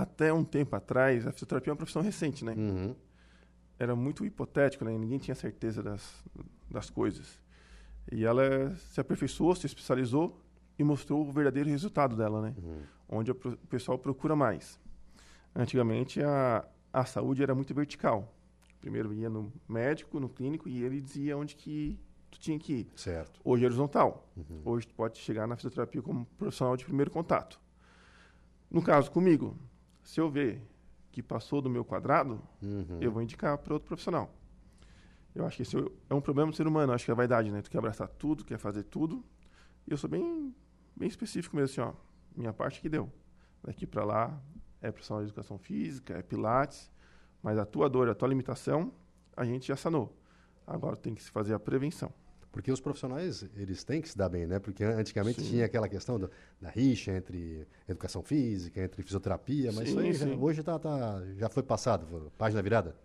Até 0.00 0.32
um 0.32 0.44
tempo 0.44 0.76
atrás, 0.76 1.26
a 1.26 1.32
fisioterapia 1.32 1.70
é 1.70 1.72
uma 1.72 1.76
profissão 1.76 2.02
recente, 2.02 2.44
né? 2.44 2.54
Uhum. 2.56 2.94
Era 3.76 3.96
muito 3.96 4.24
hipotético, 4.24 4.84
né? 4.84 4.96
Ninguém 4.96 5.18
tinha 5.18 5.34
certeza 5.34 5.82
das, 5.82 6.24
das 6.70 6.88
coisas. 6.88 7.40
E 8.12 8.24
ela 8.24 8.76
se 8.76 9.00
aperfeiçoou, 9.00 9.56
se 9.56 9.66
especializou 9.66 10.40
e 10.78 10.84
mostrou 10.84 11.26
o 11.26 11.32
verdadeiro 11.32 11.68
resultado 11.68 12.14
dela, 12.14 12.40
né? 12.40 12.54
Uhum. 12.56 12.82
Onde 13.08 13.32
o 13.32 13.34
pessoal 13.68 13.98
procura 13.98 14.36
mais. 14.36 14.78
Antigamente, 15.52 16.22
a, 16.22 16.64
a 16.92 17.04
saúde 17.04 17.42
era 17.42 17.52
muito 17.52 17.74
vertical. 17.74 18.32
Primeiro 18.80 19.12
ia 19.12 19.28
no 19.28 19.52
médico, 19.68 20.20
no 20.20 20.28
clínico, 20.28 20.68
e 20.68 20.84
ele 20.84 21.00
dizia 21.00 21.36
onde 21.36 21.56
que 21.56 21.98
tu 22.30 22.38
tinha 22.38 22.56
que 22.56 22.72
ir. 22.72 22.92
Certo. 22.94 23.40
Hoje 23.44 23.64
é 23.64 23.66
horizontal. 23.66 24.30
Uhum. 24.36 24.62
Hoje 24.64 24.86
tu 24.86 24.94
pode 24.94 25.18
chegar 25.18 25.48
na 25.48 25.56
fisioterapia 25.56 26.00
como 26.00 26.24
profissional 26.38 26.76
de 26.76 26.84
primeiro 26.84 27.10
contato. 27.10 27.60
No 28.70 28.80
caso 28.80 29.10
comigo, 29.10 29.56
se 30.08 30.18
eu 30.18 30.30
ver 30.30 30.62
que 31.12 31.22
passou 31.22 31.60
do 31.60 31.68
meu 31.68 31.84
quadrado, 31.84 32.40
Uhum. 32.62 32.98
eu 32.98 33.12
vou 33.12 33.20
indicar 33.20 33.58
para 33.58 33.74
outro 33.74 33.86
profissional. 33.88 34.32
Eu 35.34 35.44
acho 35.44 35.56
que 35.58 35.62
esse 35.64 35.76
é 36.08 36.14
um 36.14 36.20
problema 36.20 36.50
do 36.50 36.56
ser 36.56 36.66
humano, 36.66 36.94
acho 36.94 37.04
que 37.04 37.10
é 37.10 37.12
a 37.12 37.16
vaidade, 37.16 37.50
né? 37.50 37.60
Tu 37.60 37.70
quer 37.70 37.76
abraçar 37.76 38.08
tudo, 38.08 38.42
quer 38.42 38.58
fazer 38.58 38.84
tudo. 38.84 39.22
E 39.86 39.90
eu 39.90 39.98
sou 39.98 40.08
bem, 40.08 40.54
bem 40.96 41.06
específico 41.08 41.54
mesmo, 41.54 41.82
assim, 41.84 41.90
ó. 41.90 41.92
Minha 42.34 42.54
parte 42.54 42.80
que 42.80 42.88
deu. 42.88 43.12
Daqui 43.62 43.86
para 43.86 44.02
lá 44.02 44.40
é 44.80 44.90
profissional 44.90 45.22
de 45.22 45.28
educação 45.28 45.58
física, 45.58 46.14
é 46.14 46.22
pilates, 46.22 46.90
mas 47.42 47.58
a 47.58 47.66
tua 47.66 47.88
dor, 47.90 48.08
a 48.08 48.14
tua 48.14 48.28
limitação, 48.28 48.90
a 49.36 49.44
gente 49.44 49.68
já 49.68 49.76
sanou. 49.76 50.16
Agora 50.66 50.96
tem 50.96 51.14
que 51.14 51.22
se 51.22 51.30
fazer 51.30 51.52
a 51.52 51.58
prevenção. 51.60 52.10
Porque 52.50 52.72
os 52.72 52.80
profissionais, 52.80 53.44
eles 53.56 53.84
têm 53.84 54.00
que 54.00 54.08
se 54.08 54.16
dar 54.16 54.28
bem, 54.28 54.46
né? 54.46 54.58
Porque 54.58 54.82
antigamente 54.82 55.40
Sim. 55.42 55.50
tinha 55.50 55.66
aquela 55.66 55.88
questão 55.88 56.18
do- 56.18 56.30
da 56.60 56.70
rixa 56.70 57.12
entre 57.12 57.66
educação 57.86 58.22
física, 58.22 58.82
entre 58.82 59.02
fisioterapia, 59.02 59.70
mas 59.72 59.88
isso 59.88 60.00
Sim, 60.00 60.06
aí 60.06 60.12
já- 60.14 60.26
hoje 60.34 60.62
tá, 60.62 60.78
tá- 60.78 61.22
já 61.36 61.48
foi 61.50 61.62
passado, 61.62 62.32
página 62.38 62.62
virada. 62.62 62.96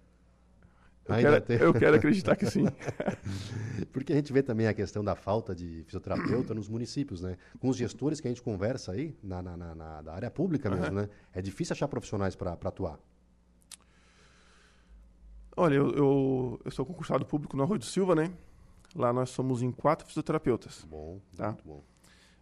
Eu, 1.06 1.16
quero, 1.18 1.42
tem. 1.42 1.58
eu 1.58 1.74
quero 1.74 1.96
acreditar 1.98 2.34
que 2.38 2.46
sim. 2.46 2.64
Porque 3.92 4.14
a 4.14 4.16
gente 4.16 4.32
vê 4.32 4.42
também 4.42 4.68
a 4.68 4.74
questão 4.74 5.04
da 5.04 5.16
falta 5.16 5.54
de 5.54 5.84
fisioterapeuta 5.86 6.54
nos 6.54 6.70
municípios, 6.70 7.20
né? 7.22 7.38
Com 7.60 7.68
os 7.68 7.76
gestores 7.76 8.22
que 8.22 8.28
a 8.30 8.32
gente 8.32 8.42
conversa 8.42 8.94
aí, 8.94 9.14
na, 9.22 9.42
na, 9.42 9.58
na- 9.58 9.76
na- 10.02 10.12
área 10.14 10.32
pública 10.32 10.70
mesmo, 10.70 10.96
né? 10.96 11.10
É 11.34 11.42
difícil 11.42 11.74
achar 11.74 11.90
profissionais 11.90 12.38
para 12.38 12.54
atuar. 12.54 12.98
Olha, 15.58 15.76
eu, 15.76 15.92
eu, 15.92 16.62
eu 16.64 16.72
sou 16.72 16.86
concursado 16.86 17.26
público 17.26 17.58
no 17.58 17.64
Arroio 17.64 17.80
do 17.80 17.86
Silva, 17.86 18.16
né? 18.16 18.32
Lá 18.96 19.12
nós 19.12 19.30
somos 19.32 19.62
em 19.62 19.72
quatro 19.72 20.06
fisioterapeutas. 20.08 20.86
Bom, 20.90 21.20
Tá. 21.36 21.48
muito 21.48 21.64
bom. 21.66 21.84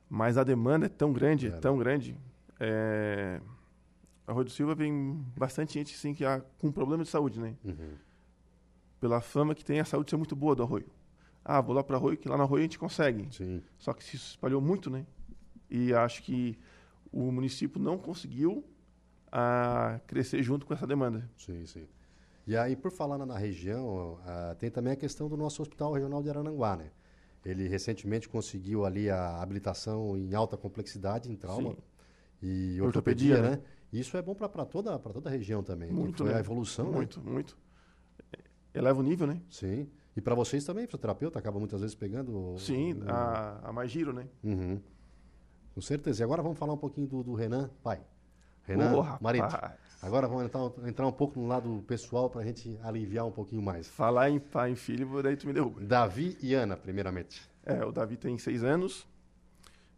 Mas 0.09 0.37
a 0.37 0.43
demanda 0.43 0.87
é 0.87 0.89
tão 0.89 1.13
grande, 1.13 1.47
é 1.47 1.51
É. 1.51 1.59
tão 1.59 1.77
grande. 1.77 2.17
É... 2.59 3.39
Arroio 4.27 4.45
do 4.45 4.51
Silva 4.51 4.75
vem 4.75 5.25
bastante 5.37 5.73
gente 5.73 5.95
assim, 5.95 6.13
que 6.13 6.23
há, 6.25 6.41
com 6.59 6.71
problema 6.71 7.03
de 7.03 7.09
saúde, 7.09 7.39
né? 7.39 7.55
Uhum. 7.63 7.95
Pela 8.99 9.19
fama 9.21 9.55
que 9.55 9.63
tem 9.65 9.79
a 9.79 9.85
saúde 9.85 10.09
ser 10.09 10.17
muito 10.17 10.35
boa 10.35 10.55
do 10.55 10.63
Arroio. 10.63 10.89
Ah, 11.43 11.59
vou 11.59 11.73
lá 11.75 11.83
para 11.83 11.97
Arroio, 11.97 12.17
que 12.17 12.29
lá 12.29 12.37
no 12.37 12.43
Arroio 12.43 12.59
a 12.59 12.63
gente 12.63 12.77
consegue. 12.77 13.27
Sim. 13.35 13.63
Só 13.79 13.93
que 13.93 14.03
se 14.03 14.15
espalhou 14.15 14.61
muito, 14.61 14.89
né? 14.89 15.05
E 15.69 15.93
acho 15.93 16.21
que 16.21 16.57
o 17.11 17.31
município 17.31 17.81
não 17.81 17.97
conseguiu 17.97 18.63
ah, 19.31 19.99
crescer 20.05 20.43
junto 20.43 20.65
com 20.65 20.73
essa 20.73 20.85
demanda. 20.85 21.27
Sim, 21.37 21.65
sim. 21.65 21.87
E 22.47 22.57
aí, 22.57 22.75
por 22.75 22.91
falar 22.91 23.17
na, 23.17 23.25
na 23.25 23.37
região, 23.37 24.19
ah, 24.25 24.55
tem 24.57 24.69
também 24.69 24.93
a 24.93 24.95
questão 24.95 25.27
do 25.29 25.37
nosso 25.37 25.61
Hospital 25.61 25.93
Regional 25.93 26.21
de 26.23 26.29
Arananguá, 26.29 26.75
né? 26.75 26.91
Ele 27.45 27.67
recentemente 27.67 28.29
conseguiu 28.29 28.85
ali 28.85 29.09
a 29.09 29.41
habilitação 29.41 30.17
em 30.17 30.33
alta 30.35 30.55
complexidade 30.57 31.31
em 31.31 31.35
trauma 31.35 31.71
Sim. 31.71 31.77
e 32.41 32.81
Ortopedia, 32.81 33.35
ortopedia, 33.37 33.41
né? 33.41 33.49
né? 33.57 33.61
Isso 33.93 34.15
é 34.15 34.21
bom 34.21 34.35
para 34.35 34.65
toda, 34.65 34.97
pra 34.99 35.11
toda 35.11 35.29
a 35.29 35.31
região 35.31 35.63
também. 35.63 35.89
que 35.89 35.93
Muito, 35.95 36.23
foi 36.23 36.31
né? 36.31 36.37
a 36.37 36.39
evolução, 36.39 36.85
né? 36.85 36.97
Muito, 36.97 37.19
muito. 37.21 37.57
Eleva 38.73 38.99
o 38.99 39.03
nível, 39.03 39.27
né? 39.27 39.41
Sim. 39.49 39.89
E 40.15 40.21
para 40.21 40.35
vocês 40.35 40.63
também, 40.63 40.85
fisioterapeuta, 40.85 41.39
acaba 41.39 41.59
muitas 41.59 41.81
vezes 41.81 41.95
pegando... 41.95 42.55
Sim, 42.57 42.93
o- 42.93 43.09
a, 43.09 43.59
a 43.69 43.73
mais 43.73 43.89
giro, 43.91 44.13
né? 44.13 44.27
Uhum. 44.43 44.79
Com 45.73 45.81
certeza. 45.81 46.21
E 46.21 46.23
agora 46.23 46.41
vamos 46.41 46.57
falar 46.57 46.73
um 46.73 46.77
pouquinho 46.77 47.07
do, 47.07 47.23
do 47.23 47.33
Renan, 47.33 47.69
pai. 47.83 48.01
Renan, 48.63 48.93
Ô, 48.95 49.01
rapaz. 49.01 49.39
Agora 50.01 50.27
vamos 50.27 50.45
entrar, 50.45 50.71
entrar 50.87 51.07
um 51.07 51.11
pouco 51.11 51.39
no 51.39 51.47
lado 51.47 51.83
pessoal 51.87 52.27
para 52.27 52.41
a 52.41 52.43
gente 52.43 52.79
aliviar 52.83 53.25
um 53.25 53.31
pouquinho 53.31 53.61
mais. 53.61 53.87
Falar 53.87 54.31
em 54.31 54.39
pai 54.39 54.71
e 54.71 54.75
filho, 54.75 55.21
daí 55.21 55.37
tu 55.37 55.45
me 55.45 55.53
derruba. 55.53 55.79
Davi 55.79 56.37
e 56.41 56.55
Ana, 56.55 56.75
primeiramente. 56.75 57.47
É, 57.63 57.85
o 57.85 57.91
Davi 57.91 58.17
tem 58.17 58.35
seis 58.39 58.63
anos, 58.63 59.05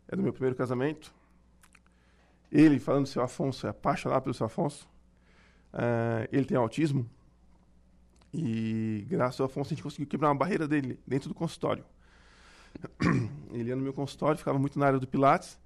é 0.10 0.16
do 0.16 0.22
meu 0.22 0.34
primeiro 0.34 0.58
casamento. 0.58 1.14
Ele, 2.52 2.80
falando 2.80 3.04
do 3.04 3.10
seu 3.10 3.24
Afonso, 3.24 3.66
é 3.66 3.70
apaixonado 3.70 4.24
pelo 4.24 4.34
seu 4.34 4.46
Afonso. 4.46 4.88
Ah, 5.72 6.28
ele 6.32 6.46
tem 6.46 6.58
autismo. 6.58 7.10
E 8.34 9.06
graças 9.08 9.40
ao 9.40 9.46
Afonso 9.46 9.70
a 9.70 9.74
gente 9.76 9.84
conseguiu 9.84 10.06
quebrar 10.06 10.28
uma 10.30 10.36
barreira 10.36 10.68
dele 10.68 11.00
dentro 11.08 11.30
do 11.30 11.36
consultório. 11.36 11.86
Ele 13.54 13.70
ia 13.70 13.76
no 13.76 13.84
meu 13.84 13.94
consultório, 13.94 14.36
ficava 14.36 14.58
muito 14.58 14.80
na 14.80 14.88
área 14.88 14.98
do 14.98 15.06
Pilates, 15.06 15.60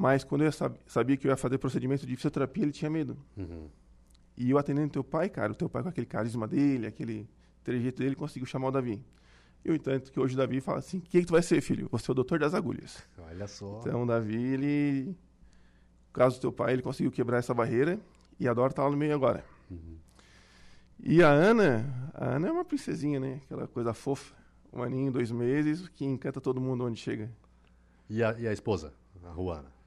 mas 0.00 0.22
quando 0.22 0.44
eu 0.44 0.52
sab- 0.52 0.76
sabia 0.86 1.16
que 1.16 1.26
eu 1.26 1.30
ia 1.30 1.36
fazer 1.36 1.58
procedimento 1.58 2.06
de 2.06 2.14
fisioterapia, 2.14 2.62
ele 2.62 2.70
tinha 2.70 2.88
medo. 2.88 3.18
Uhum. 3.36 3.68
E 4.36 4.48
eu 4.50 4.56
atendendo 4.56 4.90
teu 4.90 5.02
pai, 5.02 5.28
cara, 5.28 5.50
o 5.50 5.54
teu 5.56 5.68
pai 5.68 5.82
com 5.82 5.88
aquele 5.88 6.06
carisma 6.06 6.46
dele, 6.46 6.86
aquele 6.86 7.28
trejeito 7.64 8.00
dele, 8.00 8.14
conseguiu 8.14 8.46
chamar 8.46 8.68
o 8.68 8.70
Davi. 8.70 9.04
E, 9.64 9.68
no 9.68 9.74
entanto, 9.74 10.12
que 10.12 10.20
hoje 10.20 10.34
o 10.34 10.36
Davi 10.36 10.60
fala 10.60 10.78
assim, 10.78 10.98
o 10.98 11.00
que, 11.00 11.18
que 11.18 11.26
tu 11.26 11.32
vai 11.32 11.42
ser, 11.42 11.60
filho? 11.60 11.88
Você 11.90 12.08
é 12.08 12.12
o 12.12 12.14
doutor 12.14 12.38
das 12.38 12.54
agulhas. 12.54 13.02
Olha 13.18 13.48
só. 13.48 13.80
Então, 13.80 14.04
o 14.04 14.06
Davi, 14.06 14.36
ele... 14.36 15.16
Caso 16.12 16.36
do 16.36 16.40
teu 16.42 16.52
pai, 16.52 16.74
ele 16.74 16.82
conseguiu 16.82 17.10
quebrar 17.10 17.38
essa 17.38 17.52
barreira 17.52 17.98
e 18.38 18.46
a 18.46 18.54
Dora 18.54 18.72
tá 18.72 18.84
lá 18.84 18.90
no 18.90 18.96
meio 18.96 19.14
agora. 19.14 19.44
Uhum. 19.68 19.96
E 21.00 21.22
a 21.24 21.28
Ana, 21.28 22.10
a 22.14 22.36
Ana 22.36 22.46
é 22.48 22.52
uma 22.52 22.64
princesinha, 22.64 23.18
né? 23.18 23.40
Aquela 23.44 23.66
coisa 23.66 23.92
fofa. 23.92 24.32
Um 24.72 24.80
aninho, 24.80 25.10
dois 25.10 25.32
meses, 25.32 25.88
que 25.88 26.04
encanta 26.04 26.40
todo 26.40 26.60
mundo 26.60 26.84
onde 26.84 27.00
chega. 27.00 27.28
E 28.08 28.22
a, 28.22 28.38
e 28.38 28.46
a 28.46 28.52
esposa, 28.52 28.92
a 29.24 29.30
Ruana? 29.30 29.77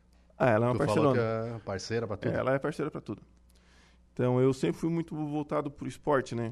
Ah, 0.44 0.50
ela 0.50 0.66
é 0.66 0.70
uma 0.70 0.80
tu 0.80 0.86
falou 0.92 1.14
parceirona. 1.14 1.50
que 1.50 1.56
é 1.56 1.60
parceira 1.60 2.08
para 2.08 2.18
tudo. 2.18 2.34
É, 2.34 2.36
ela 2.40 2.54
é 2.54 2.58
parceira 2.58 2.90
para 2.90 3.00
tudo. 3.00 3.22
Então 4.12 4.42
eu 4.42 4.52
sempre 4.56 4.82
fui 4.82 4.90
muito 4.90 5.16
voltado 5.16 5.70
pro 5.70 5.88
esporte, 5.88 6.34
né? 6.34 6.52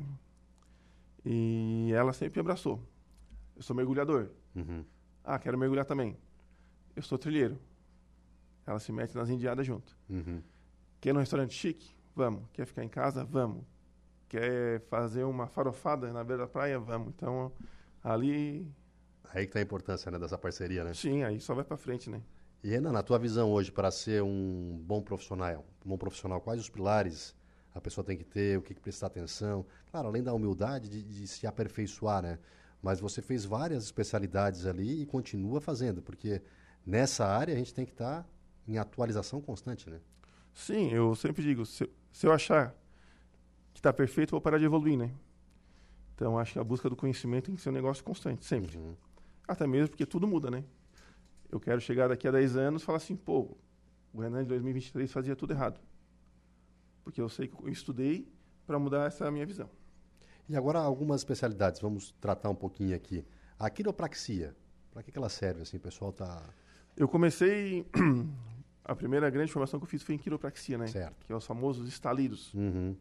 E 1.25 1.91
ela 1.95 2.13
sempre 2.13 2.37
me 2.37 2.41
abraçou. 2.41 2.83
Eu 3.55 3.63
sou 3.63 3.75
mergulhador. 3.75 4.29
Uhum. 4.55 4.85
Ah, 5.23 5.39
quero 5.39 5.57
mergulhar 5.57 5.85
também. 5.85 6.15
Eu 6.95 7.01
sou 7.01 7.17
trilheiro. 7.17 7.57
Ela 8.63 8.77
se 8.79 8.91
mete 8.91 9.15
nas 9.15 9.27
indiadas 9.27 9.65
junto. 9.65 9.97
Uhum. 10.07 10.43
Quer 11.01 11.09
ir 11.09 11.13
num 11.13 11.19
restaurante 11.21 11.55
chique? 11.55 11.89
Vamos. 12.15 12.43
Quer 12.53 12.67
ficar 12.67 12.83
em 12.83 12.89
casa? 12.89 13.25
Vamos. 13.25 13.63
Quer 14.27 14.81
fazer 14.81 15.23
uma 15.23 15.47
farofada 15.47 16.13
na 16.13 16.23
beira 16.23 16.43
da 16.43 16.47
praia? 16.47 16.79
Vamos. 16.79 17.07
Então 17.07 17.51
ali, 18.03 18.71
Aí 19.33 19.47
que 19.47 19.53
tá 19.53 19.57
a 19.57 19.63
importância 19.63 20.11
né, 20.11 20.19
dessa 20.19 20.37
parceria, 20.37 20.83
né? 20.83 20.93
sim, 20.93 21.23
aí 21.23 21.39
só 21.39 21.55
vai 21.55 21.63
para 21.63 21.75
frente, 21.75 22.07
né? 22.07 22.21
E 22.61 22.69
Renan, 22.69 22.91
na 22.91 23.01
tua 23.01 23.17
visão 23.17 23.51
hoje, 23.51 23.71
para 23.71 23.89
ser 23.89 24.21
um 24.21 24.77
bom 24.83 25.01
profissional, 25.01 25.65
um 25.85 25.89
bom 25.89 25.97
profissional, 25.97 26.41
quais 26.41 26.59
os 26.59 26.69
pilares 26.69 27.33
a 27.73 27.79
pessoa 27.79 28.03
tem 28.03 28.17
que 28.17 28.25
ter, 28.25 28.57
o 28.57 28.61
que, 28.61 28.73
que 28.73 28.81
prestar 28.81 29.07
atenção? 29.07 29.65
Claro, 29.89 30.09
além 30.09 30.21
da 30.21 30.33
humildade 30.33 30.89
de, 30.89 31.01
de 31.01 31.27
se 31.27 31.47
aperfeiçoar, 31.47 32.21
né? 32.21 32.37
Mas 32.81 32.99
você 32.99 33.21
fez 33.21 33.45
várias 33.45 33.85
especialidades 33.85 34.65
ali 34.65 35.01
e 35.01 35.05
continua 35.05 35.61
fazendo, 35.61 36.01
porque 36.01 36.41
nessa 36.85 37.25
área 37.25 37.53
a 37.53 37.57
gente 37.57 37.73
tem 37.73 37.85
que 37.85 37.91
estar 37.91 38.27
em 38.67 38.77
atualização 38.77 39.39
constante, 39.39 39.89
né? 39.89 40.01
Sim, 40.53 40.91
eu 40.91 41.15
sempre 41.15 41.41
digo, 41.41 41.65
se, 41.65 41.89
se 42.11 42.27
eu 42.27 42.33
achar 42.33 42.75
que 43.73 43.79
está 43.79 43.93
perfeito, 43.93 44.31
vou 44.31 44.41
parar 44.41 44.57
de 44.57 44.65
evoluir, 44.65 44.97
né? 44.97 45.11
Então, 46.15 46.37
acho 46.37 46.53
que 46.53 46.59
a 46.59 46.63
busca 46.63 46.89
do 46.89 46.95
conhecimento 46.97 47.45
tem 47.45 47.55
que 47.55 47.61
ser 47.61 47.69
um 47.69 47.73
negócio 47.73 48.03
constante, 48.03 48.43
sempre. 48.43 48.77
Uhum. 48.77 48.95
Até 49.47 49.65
mesmo 49.65 49.89
porque 49.89 50.05
tudo 50.05 50.27
muda, 50.27 50.51
né? 50.51 50.65
Eu 51.51 51.59
quero 51.59 51.81
chegar 51.81 52.07
daqui 52.07 52.27
a 52.27 52.31
10 52.31 52.55
anos 52.55 52.81
e 52.81 52.85
falar 52.85 52.97
assim, 52.97 53.15
pô, 53.15 53.57
o 54.13 54.21
Renan 54.21 54.43
de 54.43 54.49
2023 54.49 55.11
fazia 55.11 55.35
tudo 55.35 55.53
errado. 55.53 55.79
Porque 57.03 57.19
eu 57.19 57.29
sei 57.29 57.47
que 57.47 57.55
eu 57.61 57.69
estudei 57.69 58.31
para 58.67 58.77
mudar 58.77 59.07
essa 59.07 59.29
minha 59.31 59.45
visão. 59.45 59.69
E 60.47 60.55
agora 60.55 60.79
algumas 60.79 61.21
especialidades, 61.21 61.81
vamos 61.81 62.11
tratar 62.19 62.49
um 62.49 62.55
pouquinho 62.55 62.95
aqui. 62.95 63.25
A 63.57 63.69
quiropraxia, 63.69 64.55
para 64.91 65.03
que, 65.03 65.11
que 65.11 65.17
ela 65.17 65.29
serve? 65.29 65.61
Assim, 65.61 65.77
o 65.77 65.79
pessoal 65.79 66.11
tá 66.11 66.43
Eu 66.95 67.07
comecei... 67.07 67.85
a 68.89 68.95
primeira 68.95 69.29
grande 69.29 69.51
formação 69.51 69.79
que 69.79 69.83
eu 69.83 69.89
fiz 69.89 70.01
foi 70.01 70.15
em 70.15 70.17
quiropraxia, 70.17 70.75
né? 70.75 70.87
certo. 70.87 71.25
Que 71.27 71.31
é 71.31 71.35
os 71.35 71.45
famosos 71.45 71.87
estalidos. 71.87 72.51
Uhum. 72.55 72.95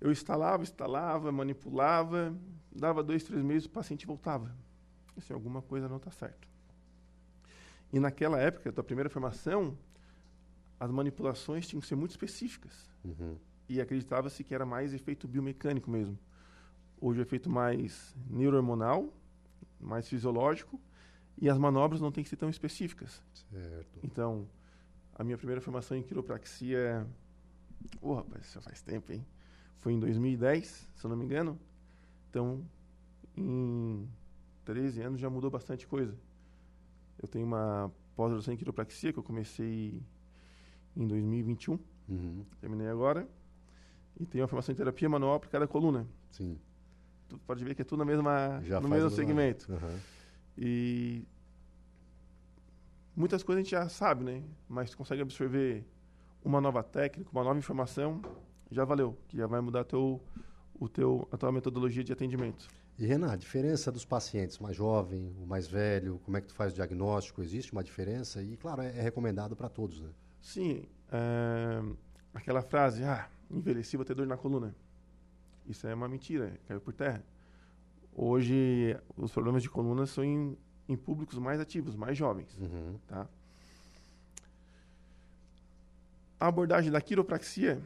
Eu 0.00 0.10
instalava, 0.10 0.62
instalava, 0.62 1.30
manipulava, 1.30 2.36
dava 2.74 3.02
dois, 3.02 3.22
três 3.22 3.42
meses, 3.42 3.66
o 3.66 3.70
paciente 3.70 4.06
voltava. 4.06 4.52
Assim, 5.16 5.32
alguma 5.32 5.62
coisa 5.62 5.88
não 5.88 5.98
está 5.98 6.10
certo. 6.10 6.48
E 7.92 7.98
naquela 7.98 8.38
época, 8.38 8.70
da 8.70 8.82
primeira 8.82 9.08
formação, 9.08 9.76
as 10.78 10.90
manipulações 10.90 11.66
tinham 11.66 11.80
que 11.80 11.86
ser 11.86 11.96
muito 11.96 12.10
específicas. 12.10 12.88
Uhum. 13.04 13.36
E 13.68 13.80
acreditava-se 13.80 14.44
que 14.44 14.54
era 14.54 14.64
mais 14.64 14.94
efeito 14.94 15.26
biomecânico 15.26 15.90
mesmo. 15.90 16.18
Hoje 17.00 17.20
é 17.20 17.22
efeito 17.22 17.50
mais 17.50 18.14
neurohormonal, 18.28 19.12
mais 19.80 20.08
fisiológico, 20.08 20.80
e 21.40 21.48
as 21.48 21.56
manobras 21.56 22.00
não 22.00 22.10
têm 22.10 22.24
que 22.24 22.30
ser 22.30 22.36
tão 22.36 22.50
específicas. 22.50 23.22
Certo. 23.50 24.00
Então, 24.02 24.48
a 25.14 25.22
minha 25.22 25.36
primeira 25.36 25.60
formação 25.60 25.96
em 25.96 26.02
quiropraxia, 26.02 27.06
oh, 28.00 28.14
rapaz, 28.14 28.44
isso 28.44 28.54
já 28.54 28.60
faz 28.60 28.82
tempo, 28.82 29.12
hein? 29.12 29.24
Foi 29.78 29.92
em 29.92 30.00
2010, 30.00 30.90
se 30.94 31.04
eu 31.04 31.08
não 31.08 31.16
me 31.16 31.24
engano. 31.24 31.58
Então, 32.28 32.64
em 33.36 34.08
13 34.64 35.00
anos 35.02 35.20
já 35.20 35.30
mudou 35.30 35.50
bastante 35.50 35.86
coisa. 35.86 36.16
Eu 37.20 37.28
tenho 37.28 37.46
uma 37.46 37.90
pós-graduação 38.16 38.54
em 38.54 38.56
quiropraxia 38.56 39.12
que 39.12 39.18
eu 39.18 39.22
comecei 39.22 40.00
em 40.96 41.06
2021, 41.06 41.78
Uhum. 42.08 42.44
terminei 42.60 42.88
agora. 42.88 43.28
E 44.18 44.26
tenho 44.26 44.42
uma 44.42 44.48
formação 44.48 44.72
em 44.72 44.76
terapia 44.76 45.08
manual 45.08 45.34
aplicada 45.34 45.64
à 45.64 45.68
coluna. 45.68 46.06
Sim. 46.30 46.58
Tu 47.28 47.38
pode 47.40 47.62
ver 47.64 47.74
que 47.74 47.82
é 47.82 47.84
tudo 47.84 47.98
na 48.00 48.04
mesma, 48.04 48.60
Já 48.64 48.80
no 48.80 48.88
mesmo 48.88 49.10
segmento. 49.10 49.70
Uhum. 49.72 49.98
E 50.56 51.24
muitas 53.14 53.42
coisas 53.42 53.60
a 53.60 53.62
gente 53.62 53.70
já 53.70 53.88
sabe, 53.88 54.24
né? 54.24 54.42
Mas 54.68 54.90
tu 54.90 54.96
consegue 54.96 55.22
absorver 55.22 55.84
uma 56.42 56.60
nova 56.60 56.82
técnica, 56.82 57.30
uma 57.32 57.44
nova 57.44 57.58
informação, 57.58 58.20
já 58.70 58.84
valeu, 58.84 59.16
que 59.28 59.36
já 59.36 59.46
vai 59.46 59.60
mudar 59.60 59.84
teu, 59.84 60.20
o 60.78 60.88
teu, 60.88 61.28
a 61.30 61.36
tua 61.36 61.52
metodologia 61.52 62.02
de 62.02 62.12
atendimento. 62.12 62.66
E 62.98 63.06
Renan, 63.06 63.30
a 63.30 63.36
diferença 63.36 63.92
dos 63.92 64.04
pacientes 64.04 64.58
mais 64.58 64.74
jovem, 64.74 65.32
o 65.40 65.46
mais 65.46 65.68
velho, 65.68 66.20
como 66.24 66.36
é 66.36 66.40
que 66.40 66.48
tu 66.48 66.54
faz 66.54 66.72
o 66.72 66.74
diagnóstico? 66.74 67.40
Existe 67.40 67.72
uma 67.72 67.84
diferença? 67.84 68.42
E, 68.42 68.56
claro, 68.56 68.82
é, 68.82 68.88
é 68.88 69.00
recomendado 69.00 69.54
para 69.54 69.68
todos, 69.68 70.00
né? 70.00 70.10
Sim, 70.42 70.82
é, 71.12 71.80
aquela 72.34 72.60
frase, 72.60 73.04
ah, 73.04 73.28
envelheci, 73.48 73.96
vou 73.96 74.04
ter 74.04 74.14
dor 74.14 74.26
na 74.26 74.36
coluna. 74.36 74.74
Isso 75.64 75.86
é 75.86 75.94
uma 75.94 76.08
mentira, 76.08 76.58
caiu 76.66 76.80
por 76.80 76.92
terra. 76.92 77.24
Hoje, 78.12 78.98
os 79.16 79.30
problemas 79.30 79.62
de 79.62 79.70
coluna 79.70 80.04
são 80.04 80.24
em, 80.24 80.58
em 80.88 80.96
públicos 80.96 81.38
mais 81.38 81.60
ativos, 81.60 81.94
mais 81.94 82.18
jovens. 82.18 82.58
Uhum. 82.58 82.98
Tá? 83.06 83.28
A 86.40 86.48
abordagem 86.48 86.90
da 86.90 87.00
quiropraxia, 87.00 87.80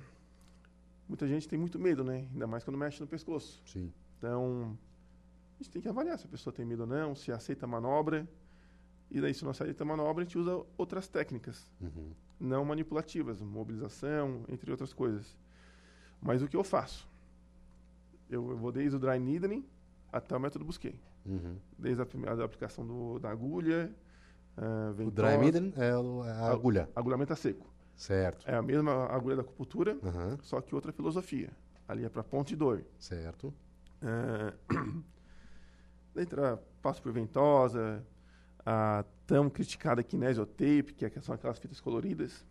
muita 1.06 1.28
gente 1.28 1.46
tem 1.46 1.58
muito 1.58 1.78
medo, 1.78 2.02
né? 2.02 2.26
Ainda 2.32 2.46
mais 2.46 2.64
quando 2.64 2.78
mexe 2.78 2.98
no 2.98 3.06
pescoço. 3.06 3.60
Sim. 3.66 3.92
Então, 4.16 4.78
a 5.62 5.64
gente 5.64 5.70
tem 5.72 5.80
que 5.82 5.88
avaliar 5.88 6.18
se 6.18 6.26
a 6.26 6.28
pessoa 6.28 6.52
tem 6.52 6.64
medo 6.66 6.80
ou 6.80 6.86
não, 6.86 7.14
se 7.14 7.30
aceita 7.32 7.64
a 7.64 7.68
manobra. 7.68 8.28
E 9.10 9.20
daí, 9.20 9.32
se 9.32 9.44
não 9.44 9.50
aceita 9.50 9.84
a 9.84 9.86
manobra, 9.86 10.22
a 10.22 10.26
gente 10.26 10.36
usa 10.38 10.64
outras 10.76 11.06
técnicas, 11.06 11.70
Uhum. 11.80 12.10
não 12.40 12.64
manipulativas, 12.64 13.40
mobilização, 13.40 14.42
entre 14.48 14.70
outras 14.70 14.92
coisas. 14.92 15.36
Mas 16.20 16.42
o 16.42 16.48
que 16.48 16.56
eu 16.56 16.64
faço? 16.64 17.06
Eu, 18.28 18.50
eu 18.50 18.56
vou 18.56 18.72
desde 18.72 18.96
o 18.96 18.98
dry 18.98 19.18
needling 19.18 19.64
até 20.10 20.36
o 20.36 20.40
método 20.40 20.64
Busquet. 20.64 20.98
Uhum. 21.26 21.56
Desde 21.78 22.02
a, 22.02 22.06
primeira- 22.06 22.34
da 22.36 22.44
aplicação 22.44 22.86
do, 22.86 23.18
da 23.18 23.30
agulha, 23.30 23.94
ah, 24.56 24.88
O 24.90 24.94
ventosa, 24.94 25.28
dry 25.28 25.38
needle 25.38 25.72
é 25.76 25.96
o- 25.96 26.24
é 26.24 26.30
a 26.32 26.50
agulha. 26.52 26.88
agulhamento 26.96 27.32
a 27.32 27.36
seco. 27.36 27.70
Certo. 27.94 28.48
É 28.48 28.54
a 28.56 28.62
mesma 28.62 29.06
agulha 29.06 29.36
da 29.36 29.42
acupuntura, 29.42 29.96
Aham. 30.02 30.38
só 30.42 30.60
que 30.60 30.74
outra 30.74 30.90
filosofia. 30.90 31.50
Ali 31.86 32.04
é 32.04 32.08
para 32.08 32.24
ponto 32.24 32.48
de 32.48 32.56
dor. 32.56 32.82
Certo. 32.98 33.52
É... 34.00 34.54
Entra 36.16 36.56
passo 36.82 37.00
por 37.02 37.12
ventosa, 37.12 38.04
a 38.64 39.04
tão 39.26 39.48
criticada 39.48 40.02
kinesiotape, 40.02 40.92
que 40.94 41.04
é- 41.04 41.20
são 41.20 41.34
aquelas 41.34 41.58
fitas 41.58 41.80
coloridas, 41.80 42.44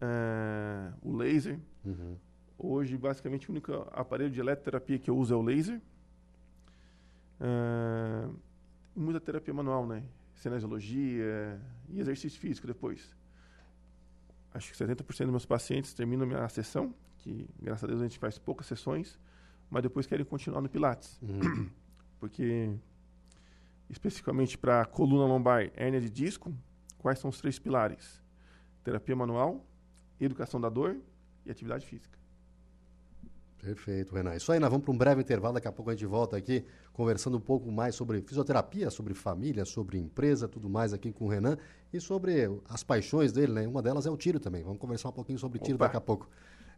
é, 0.00 0.92
o 1.02 1.14
laser. 1.16 1.58
Uhum. 1.84 2.16
Hoje, 2.58 2.96
basicamente, 2.96 3.48
o 3.48 3.52
único 3.52 3.72
aparelho 3.92 4.30
de 4.30 4.40
eletroterapia 4.40 4.98
que 4.98 5.10
eu 5.10 5.16
uso 5.16 5.34
é 5.34 5.36
o 5.36 5.42
laser. 5.42 5.80
E 8.96 8.98
muita 8.98 9.20
terapia 9.20 9.54
manual, 9.54 9.86
né? 9.86 10.02
Cinesiologia 10.34 11.60
e 11.88 12.00
exercício 12.00 12.40
físico 12.40 12.66
depois. 12.66 13.14
Acho 14.52 14.70
que 14.72 14.76
70% 14.76 15.26
dos 15.26 15.30
meus 15.30 15.46
pacientes 15.46 15.92
terminam 15.94 16.24
a 16.24 16.26
minha 16.26 16.48
sessão, 16.48 16.94
que 17.18 17.48
graças 17.60 17.84
a 17.84 17.86
Deus 17.86 18.00
a 18.00 18.04
gente 18.04 18.18
faz 18.18 18.38
poucas 18.38 18.66
sessões, 18.66 19.18
mas 19.70 19.82
depois 19.82 20.06
querem 20.06 20.24
continuar 20.24 20.60
no 20.60 20.68
Pilates. 20.68 21.20
Uhum. 21.22 21.70
Porque, 22.18 22.70
especificamente 23.88 24.58
para 24.58 24.84
coluna 24.84 25.24
lombar, 25.24 25.70
hérnia 25.76 26.00
de 26.00 26.10
disco, 26.10 26.52
quais 26.98 27.18
são 27.18 27.30
os 27.30 27.38
três 27.38 27.58
pilares? 27.58 28.20
Terapia 28.82 29.14
manual, 29.14 29.64
educação 30.20 30.60
da 30.60 30.68
dor 30.68 30.96
e 31.44 31.50
atividade 31.50 31.86
física. 31.86 32.18
Perfeito, 33.58 34.14
Renan. 34.14 34.36
Isso 34.36 34.52
aí, 34.52 34.60
nós 34.60 34.70
vamos 34.70 34.84
para 34.84 34.94
um 34.94 34.96
breve 34.96 35.20
intervalo. 35.20 35.54
Daqui 35.54 35.66
a 35.66 35.72
pouco 35.72 35.90
a 35.90 35.94
gente 35.94 36.06
volta 36.06 36.36
aqui 36.36 36.64
conversando 36.92 37.36
um 37.36 37.40
pouco 37.40 37.70
mais 37.72 37.94
sobre 37.94 38.22
fisioterapia, 38.22 38.88
sobre 38.88 39.14
família, 39.14 39.64
sobre 39.64 39.98
empresa, 39.98 40.48
tudo 40.48 40.68
mais 40.68 40.92
aqui 40.92 41.12
com 41.12 41.24
o 41.24 41.28
Renan 41.28 41.56
e 41.92 42.00
sobre 42.00 42.48
as 42.68 42.84
paixões 42.84 43.32
dele, 43.32 43.52
né? 43.52 43.66
Uma 43.66 43.82
delas 43.82 44.06
é 44.06 44.10
o 44.10 44.16
tiro 44.16 44.38
também. 44.38 44.62
Vamos 44.62 44.78
conversar 44.78 45.08
um 45.08 45.12
pouquinho 45.12 45.38
sobre 45.38 45.58
tiro 45.58 45.74
Opa. 45.74 45.86
daqui 45.86 45.96
a 45.96 46.00
pouco. 46.00 46.28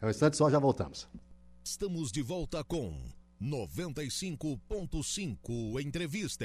É 0.01 0.07
um 0.07 0.11
instante 0.11 0.37
só, 0.37 0.49
já 0.49 0.59
voltamos. 0.59 1.07
Estamos 1.63 2.11
de 2.11 2.23
volta 2.23 2.65
com 2.65 2.99
95.5 3.41 5.81
Entrevista. 5.81 6.45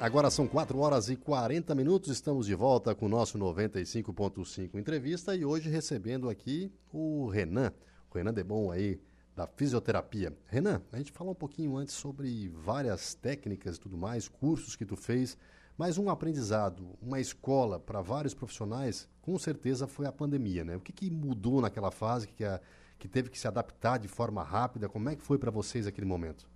Agora 0.00 0.30
são 0.30 0.46
4 0.46 0.78
horas 0.78 1.10
e 1.10 1.16
40 1.16 1.74
minutos, 1.74 2.08
estamos 2.08 2.46
de 2.46 2.54
volta 2.54 2.94
com 2.94 3.04
o 3.04 3.08
nosso 3.08 3.36
95.5 3.36 4.76
entrevista 4.76 5.34
e 5.34 5.44
hoje 5.44 5.68
recebendo 5.68 6.30
aqui 6.30 6.72
o 6.90 7.28
Renan, 7.28 7.70
o 8.08 8.16
Renan 8.16 8.32
Debon 8.32 8.70
aí 8.70 8.98
da 9.38 9.46
fisioterapia. 9.46 10.36
Renan, 10.46 10.82
a 10.90 10.98
gente 10.98 11.12
falou 11.12 11.32
um 11.32 11.36
pouquinho 11.36 11.76
antes 11.76 11.94
sobre 11.94 12.48
várias 12.48 13.14
técnicas 13.14 13.76
e 13.76 13.80
tudo 13.80 13.96
mais, 13.96 14.26
cursos 14.26 14.74
que 14.74 14.84
tu 14.84 14.96
fez, 14.96 15.38
mas 15.76 15.96
um 15.96 16.10
aprendizado, 16.10 16.98
uma 17.00 17.20
escola 17.20 17.78
para 17.78 18.00
vários 18.00 18.34
profissionais, 18.34 19.08
com 19.22 19.38
certeza 19.38 19.86
foi 19.86 20.06
a 20.06 20.12
pandemia, 20.12 20.64
né? 20.64 20.74
O 20.74 20.80
que, 20.80 20.92
que 20.92 21.08
mudou 21.08 21.60
naquela 21.60 21.92
fase 21.92 22.26
que, 22.26 22.44
a, 22.44 22.60
que 22.98 23.06
teve 23.06 23.30
que 23.30 23.38
se 23.38 23.46
adaptar 23.46 23.98
de 23.98 24.08
forma 24.08 24.42
rápida? 24.42 24.88
Como 24.88 25.08
é 25.08 25.14
que 25.14 25.22
foi 25.22 25.38
para 25.38 25.52
vocês 25.52 25.86
aquele 25.86 26.06
momento? 26.06 26.50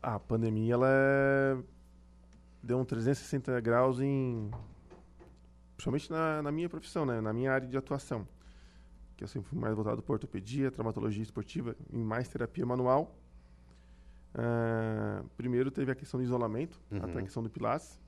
A 0.00 0.16
pandemia, 0.20 0.74
ela 0.74 0.86
é- 0.88 1.58
deu 2.62 2.78
um 2.78 2.84
360 2.84 3.60
graus 3.60 3.98
em... 3.98 4.48
Principalmente 5.74 6.08
na, 6.08 6.40
na 6.40 6.52
minha 6.52 6.68
profissão, 6.68 7.04
né? 7.04 7.20
Na 7.20 7.32
minha 7.32 7.52
área 7.52 7.66
de 7.66 7.76
atuação. 7.76 8.28
Que 9.20 9.24
eu 9.24 9.28
sempre 9.28 9.50
fui 9.50 9.58
mais 9.58 9.74
voltado 9.74 10.00
para 10.02 10.14
ortopedia, 10.14 10.70
traumatologia 10.70 11.22
esportiva 11.22 11.76
e 11.92 11.98
mais 11.98 12.26
terapia 12.26 12.64
manual. 12.64 13.14
Ah, 14.34 15.22
primeiro 15.36 15.70
teve 15.70 15.92
a 15.92 15.94
questão 15.94 16.18
do 16.18 16.24
isolamento, 16.24 16.80
Uhum. 16.90 17.02
até 17.04 17.18
a 17.18 17.22
questão 17.22 17.42
do 17.42 17.50
Pilates. 17.50 18.00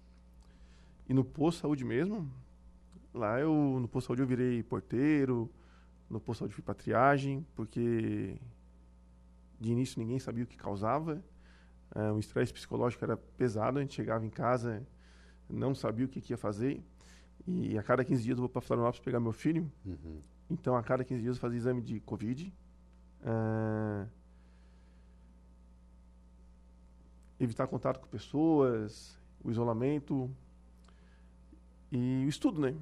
E 1.06 1.12
no 1.12 1.22
posto 1.22 1.60
saúde 1.60 1.84
mesmo, 1.84 2.32
lá 3.12 3.38
eu, 3.38 3.52
no 3.78 3.86
posto 3.86 4.06
saúde 4.06 4.22
eu 4.22 4.26
virei 4.26 4.62
porteiro, 4.62 5.50
no 6.08 6.18
posto 6.18 6.38
saúde 6.38 6.54
fui 6.54 6.64
para 6.64 6.72
triagem, 6.72 7.46
porque 7.54 8.38
de 9.60 9.70
início 9.70 10.00
ninguém 10.00 10.18
sabia 10.18 10.44
o 10.44 10.46
que 10.46 10.56
causava. 10.56 11.22
É, 11.94 12.10
o 12.10 12.18
estresse 12.18 12.54
psicológico 12.54 13.04
era 13.04 13.18
pesado, 13.18 13.78
a 13.78 13.82
gente 13.82 13.92
chegava 13.94 14.24
em 14.24 14.30
casa, 14.30 14.82
não 15.46 15.74
sabia 15.74 16.06
o 16.06 16.08
que, 16.08 16.22
que 16.22 16.32
ia 16.32 16.38
fazer. 16.38 16.82
E 17.46 17.76
a 17.76 17.82
cada 17.82 18.02
15 18.02 18.22
dias 18.22 18.38
eu 18.38 18.40
vou 18.40 18.48
para 18.48 18.62
Florianópolis 18.62 19.04
pegar 19.04 19.20
meu 19.20 19.32
filho. 19.32 19.70
Uhum. 19.84 20.22
Então, 20.52 20.76
a 20.76 20.82
cada 20.82 21.02
15 21.02 21.22
dias 21.22 21.36
eu 21.36 21.40
fazia 21.40 21.56
exame 21.58 21.80
de 21.80 21.98
Covid. 22.00 22.52
É, 23.24 24.06
evitar 27.40 27.66
contato 27.66 27.98
com 28.00 28.06
pessoas, 28.06 29.18
o 29.42 29.50
isolamento 29.50 30.30
e 31.90 32.24
o 32.26 32.28
estudo, 32.28 32.60
né? 32.60 32.74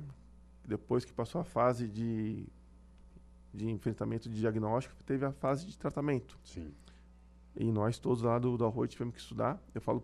Depois 0.67 1.05
que 1.05 1.13
passou 1.13 1.41
a 1.41 1.45
fase 1.45 1.89
de, 1.89 2.47
de 3.55 3.71
enfrentamento 3.71 4.29
de 4.29 4.39
diagnóstico, 4.39 4.95
teve 5.05 5.25
a 5.25 5.33
fase 5.33 5.67
de 5.67 5.79
tratamento. 5.79 6.39
Sim, 6.45 6.73
E 7.57 7.71
nós 7.73 7.99
todos 7.99 8.23
lá 8.23 8.39
do, 8.39 8.57
do 8.57 8.65
Arroio 8.65 8.89
tivemos 8.89 9.15
que 9.15 9.21
estudar. 9.21 9.61
Eu 9.75 9.81
falo 9.81 10.01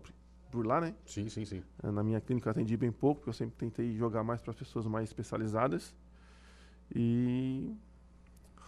por, 0.51 0.65
lá, 0.65 0.81
né? 0.81 0.95
sim, 1.05 1.29
sim, 1.29 1.45
sim. 1.45 1.63
Eh, 1.83 1.91
Na 1.91 2.03
minha 2.03 2.19
clínica 2.21 2.47
eu 2.47 2.51
atendi 2.51 2.75
bem 2.77 2.91
pouco, 2.91 3.19
porque 3.21 3.29
eu 3.29 3.33
sempre 3.33 3.55
tentei 3.57 3.95
jogar 3.95 4.23
mais 4.23 4.41
para 4.41 4.51
as 4.51 4.57
pessoas 4.57 4.85
mais 4.87 5.09
especializadas. 5.09 5.93
E. 6.95 7.75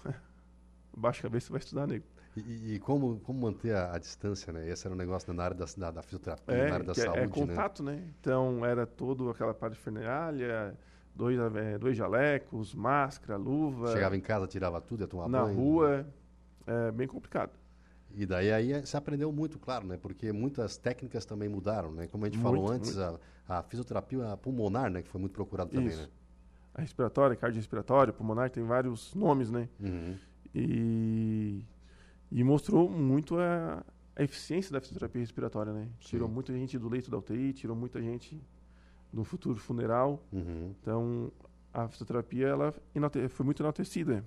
Baixa 0.95 1.19
a 1.19 1.23
cabeça 1.23 1.49
e 1.49 1.51
vai 1.51 1.60
estudar, 1.60 1.88
nego. 1.88 2.05
E, 2.36 2.75
e 2.75 2.79
como, 2.79 3.19
como 3.21 3.41
manter 3.41 3.75
a, 3.75 3.95
a, 3.95 3.97
distância, 3.97 4.53
né? 4.53 4.69
Esse 4.69 4.86
era 4.86 4.93
um 4.93 4.97
negócio 4.97 5.34
na 5.34 5.43
área 5.43 5.55
da, 5.55 5.65
da, 5.77 5.91
da 5.91 6.01
fisioterapia, 6.01 6.55
é, 6.55 6.67
na 6.67 6.73
área 6.75 6.86
da 6.86 6.91
é, 6.91 6.95
saúde, 6.95 7.19
é 7.19 7.27
contato, 7.27 7.84
né? 7.84 7.95
né? 7.95 8.13
Então, 8.19 8.65
era 8.65 8.86
todo 8.86 9.29
aquela 9.29 9.53
parafernália, 9.53 10.77
dois, 11.15 11.38
é, 11.55 11.77
dois 11.77 11.97
jalecos, 11.97 12.73
máscara, 12.73 13.38
luva. 13.38 13.91
Chegava 13.93 14.15
em 14.15 14.21
casa, 14.21 14.47
tirava 14.47 14.79
tudo, 14.79 15.01
ia 15.01 15.08
tomar 15.08 15.27
na 15.27 15.41
banho. 15.41 15.55
Na 15.55 15.62
rua, 15.62 16.08
é 16.67 16.91
bem 16.91 17.08
complicado. 17.08 17.51
E 18.15 18.25
daí 18.25 18.51
aí 18.51 18.86
você 18.86 18.97
aprendeu 18.97 19.32
muito, 19.32 19.60
claro, 19.60 19.86
né? 19.86 19.97
Porque 19.97 20.32
muitas 20.32 20.77
técnicas 20.77 21.25
também 21.25 21.47
mudaram, 21.47 21.91
né? 21.91 22.08
Como 22.08 22.25
a 22.25 22.29
gente 22.29 22.39
muito, 22.39 22.55
falou 22.55 22.71
antes, 22.71 22.97
a, 22.97 23.19
a, 23.47 23.63
fisioterapia 23.63 24.38
pulmonar, 24.38 24.89
né? 24.89 25.01
Que 25.01 25.10
foi 25.10 25.21
muito 25.21 25.34
procurado 25.34 25.71
também, 25.71 25.89
Isso. 25.89 26.01
né? 26.01 26.10
Respiratória, 26.80 27.36
cardiorrespiratória, 27.36 28.13
pulmonar, 28.13 28.50
tem 28.50 28.63
vários 28.63 29.13
nomes, 29.13 29.52
né? 29.52 29.70
Uhum. 29.80 30.15
E, 30.54 31.63
e 32.32 32.44
mostrou 32.44 32.89
muito 32.89 33.38
a, 33.38 33.84
a, 34.15 34.24
eficiência 34.24 34.72
da 34.72 34.82
fisioterapia 34.82 35.22
respiratória, 35.22 35.74
né? 35.74 35.88
Tirou 36.00 36.28
Sim. 36.28 36.34
muita 36.34 36.54
gente 36.54 36.78
do 36.78 36.89
leito 36.89 37.12
da 37.12 37.18
UTI, 37.18 37.54
tirou 37.54 37.76
muita 37.76 38.02
gente 38.02 38.42
do 39.12 39.24
futuro 39.24 39.58
funeral. 39.58 40.24
Uhum. 40.32 40.74
Então, 40.82 41.32
a 41.74 41.88
fisioterapia, 41.88 42.48
ela 42.48 42.74
foi 43.30 43.46
muito 43.46 43.62
enaltecida. 43.62 44.26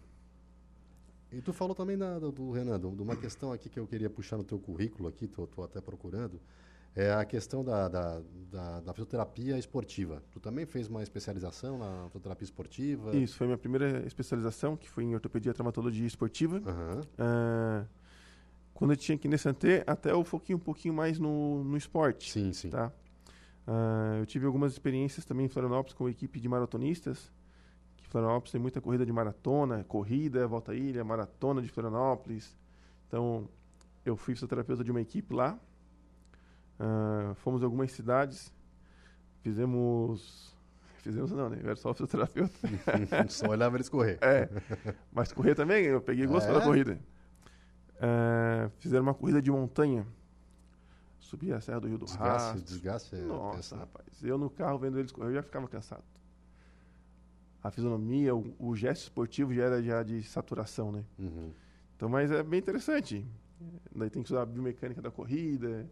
E 1.32 1.40
tu 1.40 1.52
falou 1.52 1.74
também 1.74 1.96
da, 1.96 2.18
do, 2.18 2.30
do, 2.30 2.50
Renan, 2.50 2.78
de 2.78 3.02
uma 3.02 3.16
questão 3.16 3.52
aqui 3.52 3.70
que 3.70 3.80
eu 3.80 3.86
queria 3.86 4.10
puxar 4.10 4.36
no 4.36 4.44
teu 4.44 4.58
currículo 4.58 5.08
aqui, 5.08 5.26
tô, 5.26 5.46
tô 5.46 5.62
até 5.62 5.80
procurando, 5.80 6.38
é 6.94 7.12
a 7.12 7.24
questão 7.24 7.64
da, 7.64 7.88
da, 7.88 8.20
da, 8.50 8.80
da, 8.80 8.92
fisioterapia 8.92 9.58
esportiva. 9.58 10.22
Tu 10.30 10.40
também 10.40 10.66
fez 10.66 10.88
uma 10.88 11.02
especialização 11.02 11.78
na 11.78 12.06
fisioterapia 12.06 12.44
esportiva? 12.44 13.16
Isso, 13.16 13.36
foi 13.36 13.46
a 13.46 13.48
minha 13.48 13.58
primeira 13.58 14.06
especialização, 14.06 14.76
que 14.76 14.88
foi 14.88 15.04
em 15.04 15.14
ortopedia 15.14 15.50
e 15.50 15.54
traumatologia 15.54 16.06
esportiva. 16.06 16.56
Uhum. 16.56 17.00
Uh, 17.00 17.88
quando 18.74 18.92
eu 18.92 18.96
tinha 18.96 19.16
aqui 19.16 19.28
nesse 19.28 19.44
Santé, 19.44 19.82
até 19.86 20.12
eu 20.12 20.22
foquei 20.24 20.54
um 20.54 20.58
pouquinho 20.58 20.92
mais 20.92 21.18
no, 21.18 21.64
no 21.64 21.76
esporte. 21.76 22.30
Sim, 22.30 22.52
sim. 22.52 22.70
Tá? 22.70 22.92
Uh, 23.66 24.18
eu 24.20 24.26
tive 24.26 24.44
algumas 24.44 24.72
experiências 24.72 25.24
também 25.24 25.46
em 25.46 25.48
Florianópolis 25.48 25.94
com 25.94 26.06
a 26.06 26.10
equipe 26.10 26.38
de 26.38 26.48
maratonistas, 26.48 27.32
Florianópolis 28.12 28.52
tem 28.52 28.60
muita 28.60 28.78
corrida 28.78 29.06
de 29.06 29.12
maratona, 29.12 29.84
corrida, 29.84 30.46
volta 30.46 30.72
à 30.72 30.74
ilha, 30.74 31.02
maratona 31.02 31.62
de 31.62 31.68
Florianópolis. 31.68 32.54
Então, 33.08 33.48
eu 34.04 34.16
fui 34.16 34.34
fisioterapeuta 34.34 34.84
de 34.84 34.90
uma 34.90 35.00
equipe 35.00 35.32
lá. 35.34 35.58
Uh, 36.82 37.34
fomos 37.36 37.62
em 37.62 37.64
algumas 37.64 37.92
cidades. 37.92 38.52
Fizemos. 39.40 40.56
Fizemos 40.98 41.30
não, 41.32 41.48
né? 41.48 41.58
Eu 41.60 41.66
era 41.66 41.76
só 41.76 41.92
fisioterapeuta. 41.94 42.52
só 43.28 43.48
olhava 43.48 43.76
eles 43.76 43.88
correr. 43.88 44.18
É. 44.20 44.48
Mas 45.12 45.32
correr 45.32 45.54
também, 45.54 45.84
eu 45.84 46.00
peguei 46.00 46.26
gosto 46.26 46.46
é? 46.46 46.52
pela 46.52 46.64
corrida. 46.64 46.98
Uh, 47.96 48.70
fizeram 48.78 49.04
uma 49.04 49.14
corrida 49.14 49.40
de 49.40 49.50
montanha. 49.50 50.06
Subi 51.20 51.52
a 51.52 51.60
Serra 51.60 51.80
do 51.80 51.88
Rio 51.88 51.98
do 51.98 52.04
desgaste, 52.04 52.48
Rastro. 52.48 52.62
Desgaste, 52.62 53.16
Nossa, 53.16 53.56
pensa. 53.56 53.76
rapaz. 53.76 54.22
Eu 54.22 54.36
no 54.36 54.50
carro 54.50 54.78
vendo 54.78 54.98
eles 54.98 55.12
correr, 55.12 55.28
eu 55.28 55.34
já 55.34 55.42
ficava 55.42 55.68
cansado 55.68 56.02
a 57.62 57.70
fisionomia, 57.70 58.34
o, 58.34 58.54
o, 58.58 58.74
gesto 58.74 59.02
esportivo 59.02 59.54
já 59.54 59.64
era 59.64 59.82
já 59.82 60.02
de 60.02 60.22
saturação, 60.24 60.90
né? 60.90 61.04
Uhum. 61.18 61.52
Então, 61.94 62.08
mas 62.08 62.30
é 62.30 62.42
bem 62.42 62.58
interessante. 62.58 63.24
Daí 63.94 64.10
tem 64.10 64.22
que 64.22 64.26
estudar 64.26 64.42
a 64.42 64.46
biomecânica 64.46 65.00
da 65.00 65.10
corrida. 65.10 65.88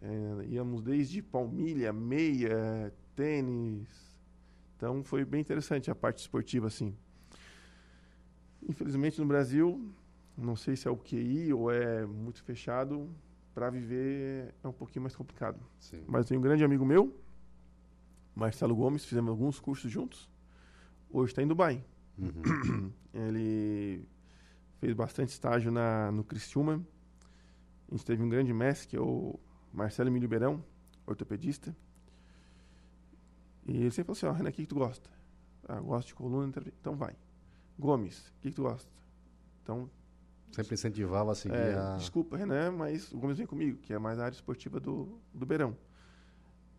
É, 0.00 0.46
íamos 0.48 0.82
desde 0.82 1.22
palmilha, 1.22 1.92
meia, 1.92 2.92
tênis. 3.14 3.88
Então 4.76 5.02
foi 5.02 5.24
bem 5.24 5.40
interessante 5.40 5.90
a 5.90 5.94
parte 5.94 6.18
esportiva, 6.18 6.66
assim. 6.66 6.94
Infelizmente 8.68 9.20
no 9.20 9.26
Brasil, 9.26 9.92
não 10.36 10.56
sei 10.56 10.76
se 10.76 10.86
é 10.86 10.90
o 10.90 10.96
QI 10.96 11.52
ou 11.52 11.70
é 11.70 12.04
muito 12.04 12.42
fechado, 12.42 13.08
para 13.54 13.70
viver 13.70 14.54
é 14.62 14.68
um 14.68 14.72
pouquinho 14.72 15.02
mais 15.02 15.16
complicado. 15.16 15.58
Sim. 15.78 16.04
Mas 16.06 16.26
tem 16.26 16.36
um 16.36 16.42
grande 16.42 16.64
amigo 16.64 16.84
meu, 16.84 17.18
Marcelo 18.34 18.74
Gomes, 18.76 19.04
fizemos 19.04 19.30
alguns 19.30 19.58
cursos 19.58 19.90
juntos 19.90 20.28
hoje 21.10 21.32
está 21.32 21.42
em 21.42 21.46
Dubai. 21.46 21.84
Uhum. 22.18 22.92
Ele 23.12 24.06
fez 24.78 24.92
bastante 24.94 25.30
estágio 25.30 25.70
na, 25.70 26.10
no 26.12 26.24
Criciúma. 26.24 26.84
A 27.88 27.94
gente 27.94 28.04
teve 28.04 28.22
um 28.22 28.28
grande 28.28 28.52
mestre, 28.52 28.88
que 28.88 28.96
é 28.96 29.00
o 29.00 29.38
Marcelo 29.72 30.08
Emílio 30.08 30.28
Beirão, 30.28 30.64
ortopedista. 31.06 31.76
E 33.66 33.76
ele 33.76 33.90
sempre 33.90 34.14
falou 34.14 34.16
assim, 34.16 34.26
ó, 34.26 34.30
oh, 34.30 34.32
Renan, 34.32 34.50
o 34.50 34.52
que, 34.52 34.62
que 34.62 34.68
tu 34.68 34.76
gosta? 34.76 35.10
Ah, 35.68 35.80
gosto 35.80 36.08
de 36.08 36.14
coluna, 36.14 36.52
então 36.80 36.94
vai. 36.96 37.14
Gomes, 37.78 38.28
o 38.28 38.40
que, 38.40 38.50
que 38.50 38.56
tu 38.56 38.62
gosta? 38.62 38.90
Então... 39.62 39.90
Sempre 40.52 40.74
incentivava 40.74 41.32
a 41.32 41.34
seguir 41.34 41.56
é, 41.56 41.74
a... 41.74 41.96
Desculpa, 41.96 42.36
Renan, 42.36 42.70
mas 42.70 43.12
o 43.12 43.18
Gomes 43.18 43.36
vem 43.36 43.46
comigo, 43.46 43.78
que 43.78 43.92
é 43.92 43.98
mais 43.98 44.18
a 44.18 44.24
área 44.26 44.34
esportiva 44.34 44.78
do, 44.78 45.18
do 45.34 45.44
Beirão. 45.44 45.76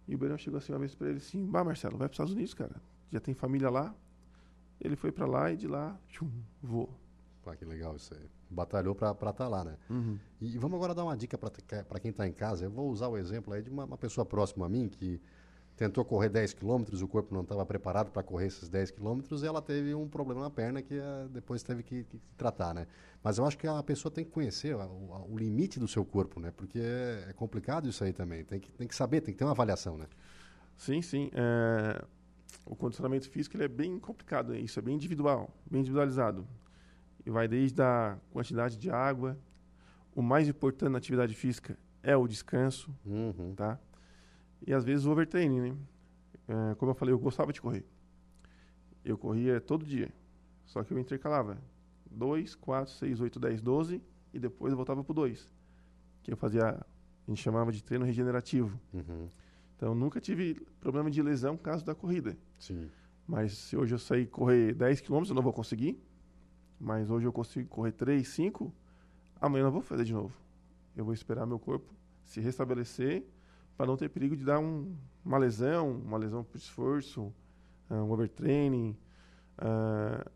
E 0.08 0.16
o 0.16 0.18
Beirão 0.18 0.38
chegou 0.38 0.58
assim 0.58 0.72
uma 0.72 0.80
vez 0.80 0.96
para 0.96 1.10
ele 1.10 1.18
assim, 1.18 1.46
bah, 1.46 1.64
Marcelo, 1.64 1.98
vai 1.98 2.08
para 2.08 2.14
os 2.14 2.16
Estados 2.16 2.34
Unidos, 2.34 2.54
cara. 2.54 2.82
Já 3.12 3.20
tem 3.20 3.34
família 3.34 3.70
lá, 3.70 3.94
ele 4.80 4.96
foi 4.96 5.12
para 5.12 5.26
lá 5.26 5.52
e 5.52 5.58
de 5.58 5.68
lá, 5.68 6.00
tchum, 6.08 6.32
voou. 6.64 6.90
Que 7.56 7.66
legal 7.66 7.96
isso 7.96 8.14
aí. 8.14 8.30
Batalhou 8.50 8.96
para 8.96 9.12
estar 9.12 9.34
tá 9.34 9.48
lá, 9.48 9.64
né? 9.64 9.78
Uhum. 9.90 10.18
E, 10.40 10.56
e, 10.56 10.58
vamos 10.58 10.76
agora 10.76 10.94
dar 10.94 11.04
uma 11.04 11.16
dica 11.16 11.38
para 11.38 12.00
quem 12.00 12.12
está 12.12 12.28
em 12.28 12.34
casa. 12.34 12.66
Eu 12.66 12.72
vou 12.72 12.90
usar 12.90 13.08
o 13.08 13.18
exemplo 13.18 13.54
aí 13.54 13.62
de 13.62 13.70
uma, 13.70 13.86
uma, 13.86 13.98
pessoa 13.98 14.26
próxima 14.26 14.66
a 14.66 14.70
mim 14.70 14.90
que 14.90 15.22
tentou 15.76 16.04
correr 16.04 16.30
10 16.30 16.54
quilômetros, 16.54 17.04
o 17.04 17.08
corpo 17.08 17.34
não 17.36 17.42
estava 17.42 17.64
preparado 17.64 18.10
para 18.12 18.24
correr 18.24 18.48
esses 18.48 18.68
10 18.68 18.92
quilômetros 18.92 19.44
e 19.44 19.46
ela 19.46 19.62
teve 19.62 19.94
um 19.94 20.08
problema 20.08 20.42
na 20.42 20.50
perna 20.50 20.82
que 20.82 20.96
uh, 20.96 21.30
depois 21.30 21.62
teve 21.62 21.84
que, 21.84 22.04
que, 22.04 22.20
tratar, 22.36 22.74
né? 22.74 22.88
Mas 23.24 23.38
eu 23.38 23.46
acho 23.46 23.58
que 23.58 23.68
a 23.68 23.84
pessoa 23.84 24.12
tem 24.12 24.26
que 24.26 24.32
conhecer 24.32 24.76
o, 24.76 24.80
o, 24.80 25.34
o 25.34 25.38
limite 25.38 25.80
do 25.80 25.88
seu 25.88 26.04
corpo, 26.04 26.40
né? 26.40 26.52
Porque 26.56 26.80
é, 26.80 27.28
é, 27.30 27.34
complicado 27.34 27.88
isso 27.88 28.04
aí 28.04 28.12
também. 28.12 28.44
Tem 28.44 28.60
que, 28.60 28.72
tem 28.72 28.88
que 28.88 28.96
saber, 28.96 29.22
tem 29.22 29.34
que 29.34 29.38
ter 29.38 29.46
uma 29.46 29.52
avaliação, 29.52 29.98
né? 29.98 30.08
Sim, 30.76 31.02
sim. 31.02 31.30
É 31.34 32.04
o 32.66 32.76
condicionamento 32.76 33.30
físico 33.30 33.56
ele 33.56 33.64
é 33.64 33.68
bem 33.68 34.00
complicado, 34.00 34.56
isso 34.56 34.80
é 34.80 34.82
bem 34.82 34.96
individual, 34.96 35.50
bem 35.70 35.82
individualizado. 35.82 36.48
E 37.28 37.30
vai 37.30 37.46
desde 37.46 37.82
a 37.82 38.18
quantidade 38.32 38.78
de 38.78 38.90
água. 38.90 39.38
O 40.16 40.22
mais 40.22 40.48
importante 40.48 40.90
na 40.90 40.98
atividade 40.98 41.36
física 41.36 41.78
é 42.02 42.16
o 42.16 42.26
descanso, 42.26 42.90
uhum. 43.06 43.54
tá? 43.54 43.78
E 44.66 44.74
às 44.74 44.86
vezes 44.86 45.06
o 45.06 45.12
overtraining, 45.12 45.60
né? 45.60 45.78
É, 46.48 46.76
como 46.76 46.92
eu 46.92 46.96
falei, 46.96 47.14
eu 47.14 47.20
gostava 47.20 47.52
de 47.52 47.60
correr. 47.60 47.86
Eu 49.04 49.18
corria 49.18 49.60
todo 49.60 49.86
dia, 49.86 50.10
só 50.64 50.86
que 50.86 50.94
eu 50.94 50.98
intercalava 50.98 51.58
2, 52.10 52.56
4, 52.56 52.94
6, 52.94 53.20
8, 53.20 53.40
10, 53.42 53.62
12 53.62 54.02
e 54.34 54.40
depois 54.40 54.72
eu 54.72 54.78
voltava 54.78 55.04
para 55.04 55.12
o 55.12 55.16
2. 55.16 55.52
Que 56.24 56.32
eu 56.32 56.38
fazia, 56.38 56.70
a 56.70 56.86
gente 57.28 57.44
chamava 57.44 57.74
de 57.74 57.84
treino 57.84 58.06
regenerativo. 58.06 58.80
Uhum. 58.94 59.28
Então, 59.76 59.94
nunca 59.94 60.22
tive 60.22 60.66
problema 60.80 61.12
de 61.12 61.22
lesão 61.22 61.58
por 61.58 61.64
causa 61.64 61.84
da 61.84 61.94
corrida. 61.94 62.38
Sim. 62.58 62.90
Mas 63.28 63.52
se 63.52 63.76
hoje 63.76 63.94
eu 63.94 64.00
sair 64.00 64.28
correr 64.28 64.74
10 64.74 65.02
km, 65.02 65.26
eu 65.28 65.36
não 65.36 65.42
vou 65.42 65.52
conseguir. 65.52 66.02
Mas 66.80 67.10
hoje 67.10 67.26
eu 67.26 67.34
consigo 67.34 67.68
correr 67.68 67.92
3, 67.92 68.28
5, 68.28 68.74
amanhã 69.42 69.62
eu 69.62 69.66
não 69.66 69.72
vou 69.72 69.82
fazer 69.82 70.04
de 70.04 70.14
novo. 70.14 70.34
Eu 70.96 71.06
vou 71.06 71.14
esperar 71.14 71.46
meu 71.46 71.60
corpo 71.60 71.94
se 72.24 72.40
restabelecer 72.40 73.24
para 73.76 73.86
não 73.86 73.96
ter 73.96 74.10
perigo 74.10 74.36
de 74.36 74.44
dar 74.44 74.60
um, 74.60 74.96
uma 75.24 75.38
lesão, 75.38 75.92
uma 75.92 76.18
lesão 76.18 76.44
por 76.44 76.58
esforço, 76.58 77.34
um 77.90 78.12
overtraining, 78.12 78.98
uh, 79.60 80.30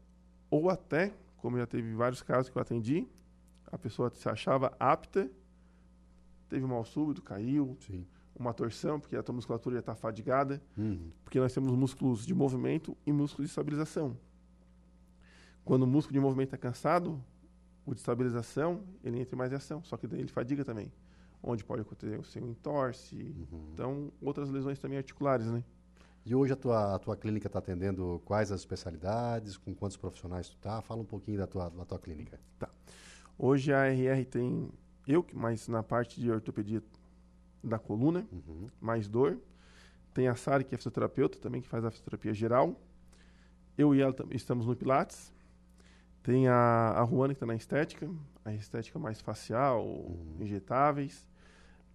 ou 0.50 0.70
até, 0.70 1.14
como 1.38 1.58
já 1.58 1.66
teve 1.66 1.94
vários 1.94 2.22
casos 2.22 2.50
que 2.50 2.58
eu 2.58 2.62
atendi, 2.62 3.08
a 3.72 3.78
pessoa 3.78 4.10
se 4.12 4.30
achava 4.30 4.76
apta, 4.80 5.30
teve 6.50 6.64
um 6.64 6.70
mal 6.70 6.86
súbito, 6.86 7.22
caiu, 7.22 7.78
Sim 7.82 8.06
uma 8.42 8.54
torção, 8.54 9.00
porque 9.00 9.16
a 9.16 9.24
tua 9.24 9.36
musculatura 9.36 9.76
já 9.76 9.80
está 9.80 9.96
fadigada, 9.96 10.62
uhum. 10.78 11.12
porque 11.24 11.40
nós 11.40 11.54
temos 11.54 11.72
músculos 11.74 12.26
de 12.26 12.34
movimento 12.34 12.98
e 13.06 13.12
músculos 13.12 13.48
de 13.48 13.52
estabilização. 13.52 14.18
Quando 15.64 15.84
o 15.84 15.88
músculo 15.88 16.14
de 16.14 16.20
movimento 16.20 16.54
é 16.54 16.58
cansado, 16.58 17.22
o 17.86 17.94
de 17.94 18.00
estabilização, 18.00 18.84
ele 19.04 19.20
entra 19.20 19.36
mais 19.36 19.52
em 19.52 19.56
ação, 19.56 19.84
só 19.84 19.98
que 19.98 20.08
daí 20.08 20.20
ele 20.20 20.30
fadiga 20.30 20.64
também. 20.64 20.92
Onde 21.44 21.64
pode 21.64 21.82
acontecer 21.82 22.20
o 22.20 22.24
seu 22.24 22.48
entorce, 22.48 23.16
uhum. 23.16 23.70
então 23.74 24.12
outras 24.22 24.50
lesões 24.50 24.78
também 24.80 24.98
articulares, 24.98 25.48
né? 25.48 25.64
E 26.24 26.36
hoje 26.36 26.54
a 26.54 26.56
tua, 26.56 26.96
a 26.96 27.00
tua 27.00 27.18
clínica 27.18 27.48
está 27.48 27.58
atendendo 27.58 28.22
quais 28.26 28.52
as 28.52 28.62
especialidades, 28.62 29.58
com 29.58 29.74
quantos 29.74 29.98
profissionais 29.98 30.50
tu 30.50 30.58
tá? 30.58 30.80
Fala 30.82 31.02
um 31.02 31.06
pouquinho 31.06 31.40
da 31.40 31.48
tua, 31.48 31.70
da 31.70 31.84
tua 31.84 31.98
clínica. 31.98 32.40
Tá. 32.60 32.70
Hoje 33.38 33.74
a 33.74 33.88
RR 33.88 34.24
tem 34.26 34.70
eu, 35.08 35.26
mas 35.34 35.68
na 35.68 35.82
parte 35.82 36.22
de 36.22 36.30
ortopedia 36.30 36.84
da 37.64 37.80
coluna, 37.80 38.28
uhum. 38.32 38.68
mais 38.80 39.08
dor. 39.08 39.40
Tem 40.14 40.28
a 40.28 40.36
Sari, 40.36 40.64
que 40.64 40.76
é 40.76 40.78
fisioterapeuta 40.78 41.40
também, 41.40 41.62
que 41.62 41.68
faz 41.68 41.84
a 41.84 41.90
fisioterapia 41.90 42.34
geral. 42.34 42.80
Eu 43.78 43.96
e 43.96 44.02
ela 44.02 44.14
estamos 44.32 44.68
no 44.68 44.76
Pilates. 44.76 45.34
Tem 46.24 46.48
a, 46.48 47.02
a 47.02 47.06
Juana, 47.06 47.34
que 47.34 47.38
está 47.38 47.46
na 47.46 47.56
estética, 47.56 48.10
a 48.46 48.54
estética 48.54 49.00
mais 49.00 49.20
facial, 49.22 49.86
uhum. 49.86 50.38
injetáveis. 50.40 51.28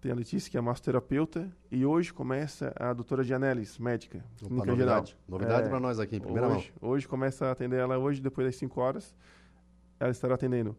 Tem 0.01 0.11
a 0.11 0.15
Letícia, 0.15 0.51
que 0.51 0.57
é 0.57 0.61
massoterapeuta. 0.61 1.51
E 1.71 1.85
hoje 1.85 2.13
começa 2.13 2.73
a 2.75 2.93
doutora 2.93 3.23
Gianelis, 3.23 3.77
médica, 3.79 4.23
Opa, 4.43 4.53
novidade. 4.53 4.77
geral. 4.77 5.05
Novidade 5.27 5.67
É, 5.67 5.69
para 5.69 5.79
nós 5.79 5.99
aqui, 5.99 6.17
em 6.17 6.19
primeira 6.19 6.47
hoje, 6.47 6.73
mão. 6.81 6.91
hoje 6.91 7.07
começa 7.07 7.47
a 7.47 7.51
atender 7.51 7.79
ela 7.79 7.97
hoje, 7.97 8.21
depois 8.21 8.45
das 8.45 8.55
5 8.57 8.79
horas. 8.79 9.15
Ela 9.99 10.11
estará 10.11 10.35
atendendo 10.35 10.77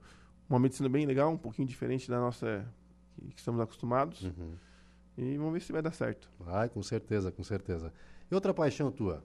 uma 0.49 0.59
medicina 0.59 0.89
bem 0.89 1.05
legal, 1.05 1.31
um 1.33 1.37
pouquinho 1.37 1.67
diferente 1.67 2.09
da 2.09 2.21
nossa 2.21 2.65
que, 3.15 3.29
que 3.33 3.39
estamos 3.39 3.61
acostumados. 3.61 4.23
Uhum. 4.23 4.55
E 5.17 5.37
vamos 5.37 5.53
ver 5.55 5.61
se 5.61 5.73
vai 5.73 5.83
dar 5.83 5.93
certo. 5.93 6.31
Vai, 6.39 6.69
com 6.69 6.83
certeza, 6.83 7.33
com 7.33 7.43
certeza. 7.43 7.93
E 8.31 8.35
outra 8.35 8.55
paixão 8.55 8.91
tua? 8.93 9.25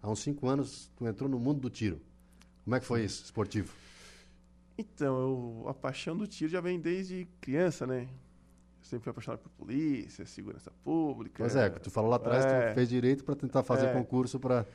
Há 0.00 0.10
uns 0.10 0.20
cinco 0.20 0.48
anos 0.48 0.90
tu 0.96 1.06
entrou 1.06 1.28
no 1.28 1.38
mundo 1.38 1.60
do 1.60 1.68
tiro. 1.68 2.00
Como 2.64 2.74
é 2.76 2.80
que 2.80 2.86
foi 2.86 3.04
isso, 3.04 3.24
esportivo? 3.24 3.72
Então, 4.76 5.16
eu, 5.16 5.68
a 5.68 5.74
paixão 5.74 6.16
do 6.16 6.26
tiro 6.26 6.50
já 6.50 6.60
vem 6.60 6.80
desde 6.80 7.28
criança, 7.40 7.86
né? 7.86 8.02
Eu 8.08 8.84
sempre 8.84 9.04
fui 9.04 9.10
apaixonado 9.10 9.40
por 9.40 9.50
polícia, 9.50 10.24
segurança 10.26 10.70
pública. 10.82 11.36
Pois 11.42 11.54
é, 11.56 11.68
tu 11.70 11.90
falou 11.90 12.10
lá 12.10 12.16
atrás, 12.16 12.44
É. 12.44 12.70
tu 12.70 12.74
fez 12.74 12.88
direito 12.88 13.24
para 13.24 13.36
tentar 13.36 13.62
fazer 13.62 13.86
É. 13.86 13.92
concurso 13.92 14.38
para 14.40 14.66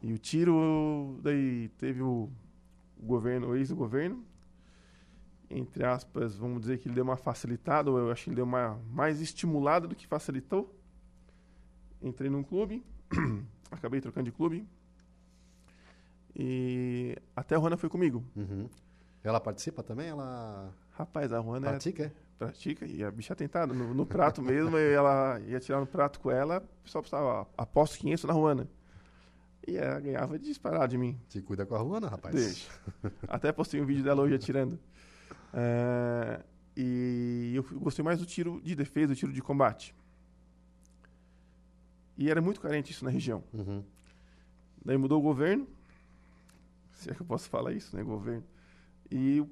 E 0.00 0.12
o 0.12 0.18
tiro, 0.18 1.18
daí 1.24 1.68
teve 1.76 2.00
o, 2.02 2.30
o 2.96 3.02
governo, 3.04 3.48
o 3.48 3.56
ex-governo, 3.56 4.24
entre 5.50 5.84
aspas, 5.84 6.36
vamos 6.36 6.60
dizer 6.60 6.78
que 6.78 6.86
ele 6.86 6.94
deu 6.94 7.02
uma 7.02 7.16
facilitada, 7.16 7.90
ou 7.90 7.98
eu 7.98 8.12
acho 8.12 8.22
que 8.24 8.30
ele 8.30 8.36
deu 8.36 8.44
uma 8.44 8.78
mais 8.92 9.20
estimulada 9.20 9.88
do 9.88 9.96
que 9.96 10.06
facilitou. 10.06 10.72
Entrei 12.00 12.30
num 12.30 12.44
clube, 12.44 12.84
acabei 13.72 14.00
trocando 14.00 14.26
de 14.26 14.32
clube. 14.36 14.64
E 16.34 17.16
até 17.34 17.56
a 17.56 17.58
Juana 17.58 17.76
foi 17.76 17.88
comigo. 17.88 18.24
Uhum. 18.36 18.68
Ela 19.22 19.40
participa 19.40 19.82
também? 19.82 20.08
Ela 20.08 20.72
Rapaz, 20.98 21.32
a 21.32 21.40
Juana 21.40 21.68
é 21.68 21.70
pratica? 21.70 22.04
é? 22.06 22.12
pratica 22.36 22.84
e 22.84 23.04
a 23.04 23.10
bicha 23.10 23.32
é 23.32 23.36
tentada. 23.36 23.72
No, 23.72 23.94
no 23.94 24.04
prato 24.04 24.42
mesmo, 24.42 24.76
e 24.76 24.92
ela 24.92 25.40
ia 25.46 25.60
tirar 25.60 25.78
no 25.78 25.86
prato 25.86 26.18
com 26.18 26.30
ela, 26.30 26.58
o 26.58 26.82
pessoal 26.82 27.02
precisava, 27.02 27.46
aposto 27.56 27.98
500 27.98 28.24
na 28.24 28.34
Juana. 28.34 28.68
E 29.66 29.76
ela 29.76 30.00
ganhava 30.00 30.38
disparado 30.38 30.88
de 30.88 30.98
mim. 30.98 31.20
Te 31.28 31.40
cuida 31.40 31.64
com 31.64 31.76
a 31.76 31.78
Ruana, 31.78 32.08
rapaz. 32.08 32.34
Deixa. 32.34 32.70
Até 33.28 33.52
postei 33.52 33.80
um 33.80 33.86
vídeo 33.86 34.02
dela 34.02 34.22
hoje 34.22 34.34
atirando. 34.34 34.78
É, 35.52 36.40
e 36.76 37.52
eu 37.54 37.62
gostei 37.78 38.04
mais 38.04 38.18
do 38.18 38.26
tiro 38.26 38.60
de 38.64 38.74
defesa, 38.74 39.08
do 39.12 39.16
tiro 39.16 39.32
de 39.32 39.42
combate. 39.42 39.94
E 42.16 42.28
era 42.28 42.40
muito 42.40 42.60
carente 42.60 42.90
isso 42.90 43.04
na 43.04 43.10
região. 43.10 43.44
Uhum. 43.52 43.84
Daí 44.84 44.96
mudou 44.96 45.20
o 45.20 45.22
governo. 45.22 45.68
Se 46.98 47.10
é 47.10 47.14
que 47.14 47.22
eu 47.22 47.26
posso 47.26 47.48
falar 47.48 47.72
isso, 47.72 47.96
né? 47.96 48.02
Governo. 48.02 48.44
E 49.10 49.44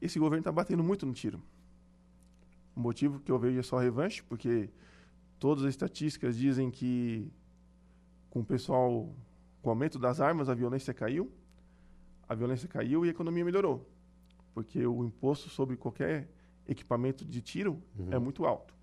esse 0.00 0.18
governo 0.18 0.40
está 0.40 0.52
batendo 0.52 0.84
muito 0.84 1.06
no 1.06 1.14
tiro. 1.14 1.42
O 2.76 2.80
motivo 2.80 3.20
que 3.20 3.32
eu 3.32 3.38
vejo 3.38 3.58
é 3.58 3.62
só 3.62 3.78
revanche, 3.78 4.22
porque 4.22 4.68
todas 5.38 5.64
as 5.64 5.70
estatísticas 5.70 6.36
dizem 6.36 6.70
que 6.70 7.32
com 8.28 8.40
o 8.40 8.44
pessoal, 8.44 9.14
com 9.62 9.68
o 9.68 9.70
aumento 9.70 9.98
das 9.98 10.20
armas, 10.20 10.48
a 10.50 10.54
violência 10.54 10.92
caiu. 10.92 11.32
A 12.28 12.34
violência 12.34 12.68
caiu 12.68 13.04
e 13.04 13.08
a 13.08 13.10
economia 13.10 13.44
melhorou. 13.44 13.88
Porque 14.52 14.86
o 14.86 15.02
imposto 15.02 15.48
sobre 15.48 15.76
qualquer 15.76 16.28
equipamento 16.68 17.24
de 17.24 17.40
tiro 17.40 17.82
Uhum. 17.98 18.12
é 18.12 18.18
muito 18.18 18.44
alto. 18.44 18.74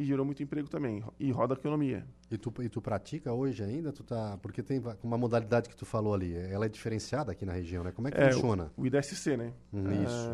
E 0.00 0.04
gerou 0.04 0.24
muito 0.24 0.42
emprego 0.42 0.66
também. 0.66 1.04
E 1.18 1.30
roda 1.30 1.52
a 1.52 1.58
economia. 1.58 2.06
E 2.30 2.38
tu, 2.38 2.50
e 2.62 2.70
tu 2.70 2.80
pratica 2.80 3.34
hoje 3.34 3.62
ainda? 3.62 3.92
Tu 3.92 4.02
tá, 4.02 4.38
porque 4.40 4.62
tem 4.62 4.82
uma 5.02 5.18
modalidade 5.18 5.68
que 5.68 5.76
tu 5.76 5.84
falou 5.84 6.14
ali, 6.14 6.34
ela 6.34 6.64
é 6.64 6.70
diferenciada 6.70 7.32
aqui 7.32 7.44
na 7.44 7.52
região, 7.52 7.84
né? 7.84 7.92
Como 7.92 8.08
é 8.08 8.10
que 8.10 8.16
É, 8.16 8.32
funciona? 8.32 8.72
O 8.78 8.86
IDSC, 8.86 9.36
né? 9.36 9.52
Hum, 9.70 10.02
Isso. 10.02 10.30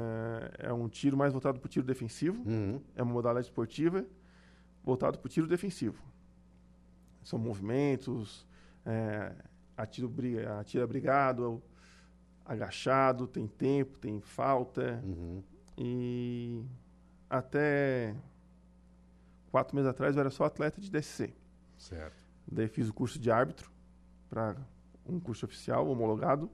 É, 0.61 0.69
é 0.69 0.73
um 0.73 0.89
tiro 0.89 1.17
mais 1.17 1.33
voltado 1.33 1.59
para 1.59 1.67
o 1.67 1.69
tiro 1.69 1.85
defensivo. 1.85 2.49
Uhum. 2.49 2.81
É 2.95 3.03
uma 3.03 3.13
modalidade 3.13 3.49
esportiva 3.49 4.07
voltado 4.85 5.19
para 5.19 5.27
o 5.27 5.29
tiro 5.29 5.49
defensivo. 5.49 6.01
São 7.25 7.37
movimentos, 7.37 8.47
é, 8.85 9.33
atiro, 9.77 10.09
briga, 10.09 10.61
atira 10.61 10.87
brigado, 10.87 11.61
agachado, 12.45 13.27
tem 13.27 13.49
tempo, 13.49 13.99
tem 13.99 14.21
falta. 14.21 15.03
Uhum. 15.05 15.43
E 15.77 16.63
até 17.29 18.15
quatro 19.57 19.75
meses 19.75 19.89
atrás 19.89 20.15
eu 20.15 20.21
era 20.21 20.29
só 20.29 20.45
atleta 20.45 20.79
de 20.79 20.91
DSC. 20.91 21.33
Certo. 21.79 22.15
Daí 22.47 22.69
fiz 22.69 22.91
o 22.91 22.93
curso 22.93 23.19
de 23.19 23.31
árbitro 23.31 23.71
para 24.29 24.55
um 25.07 25.19
curso 25.19 25.47
oficial 25.47 25.89
homologado. 25.89 26.51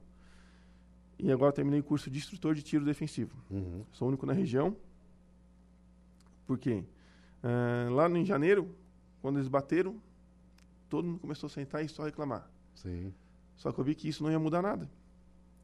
E 1.19 1.29
agora 1.29 1.51
terminei 1.51 1.81
o 1.81 1.83
curso 1.83 2.09
de 2.09 2.17
instrutor 2.17 2.55
de 2.55 2.63
tiro 2.63 2.85
defensivo. 2.85 3.35
Uhum. 3.51 3.83
Sou 3.91 4.07
o 4.07 4.09
único 4.09 4.25
na 4.25 4.31
região. 4.31 4.77
Por 6.47 6.57
quê? 6.57 6.85
Ah, 7.43 7.89
lá 7.91 8.09
em 8.09 8.23
janeiro, 8.23 8.73
quando 9.21 9.37
eles 9.37 9.49
bateram, 9.49 10.01
todo 10.87 11.05
mundo 11.05 11.19
começou 11.19 11.47
a 11.47 11.49
sentar 11.49 11.83
e 11.83 11.89
só 11.89 12.05
reclamar. 12.05 12.49
Sim. 12.73 13.13
Só 13.57 13.73
que 13.73 13.79
eu 13.79 13.83
vi 13.83 13.95
que 13.95 14.07
isso 14.07 14.23
não 14.23 14.31
ia 14.31 14.39
mudar 14.39 14.61
nada. 14.61 14.89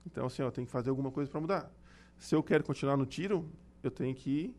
Então, 0.05 0.25
assim, 0.25 0.41
ó, 0.41 0.47
eu 0.47 0.51
tenho 0.51 0.67
que 0.67 0.73
fazer 0.73 0.89
alguma 0.89 1.09
coisa 1.09 1.31
para 1.31 1.39
mudar. 1.39 1.71
Se 2.17 2.35
eu 2.35 2.43
quero 2.43 2.65
continuar 2.65 2.97
no 2.97 3.05
tiro, 3.05 3.49
eu 3.81 3.89
tenho 3.89 4.13
que 4.13 4.53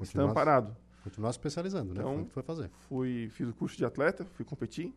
estar 0.00 0.22
amparado. 0.22 0.76
Continuar 1.02 1.32
se 1.32 1.38
especializando, 1.38 1.94
né? 1.94 2.00
Então- 2.00 2.12
Foi 2.12 2.20
o 2.20 2.24
que 2.24 2.30
tu 2.30 2.34
foi 2.34 2.42
fazer. 2.42 2.70
Fui, 2.88 3.28
fiz 3.30 3.48
o 3.48 3.54
curso 3.54 3.76
de 3.76 3.84
atleta, 3.84 4.24
fui 4.34 4.44
competir. 4.44 4.94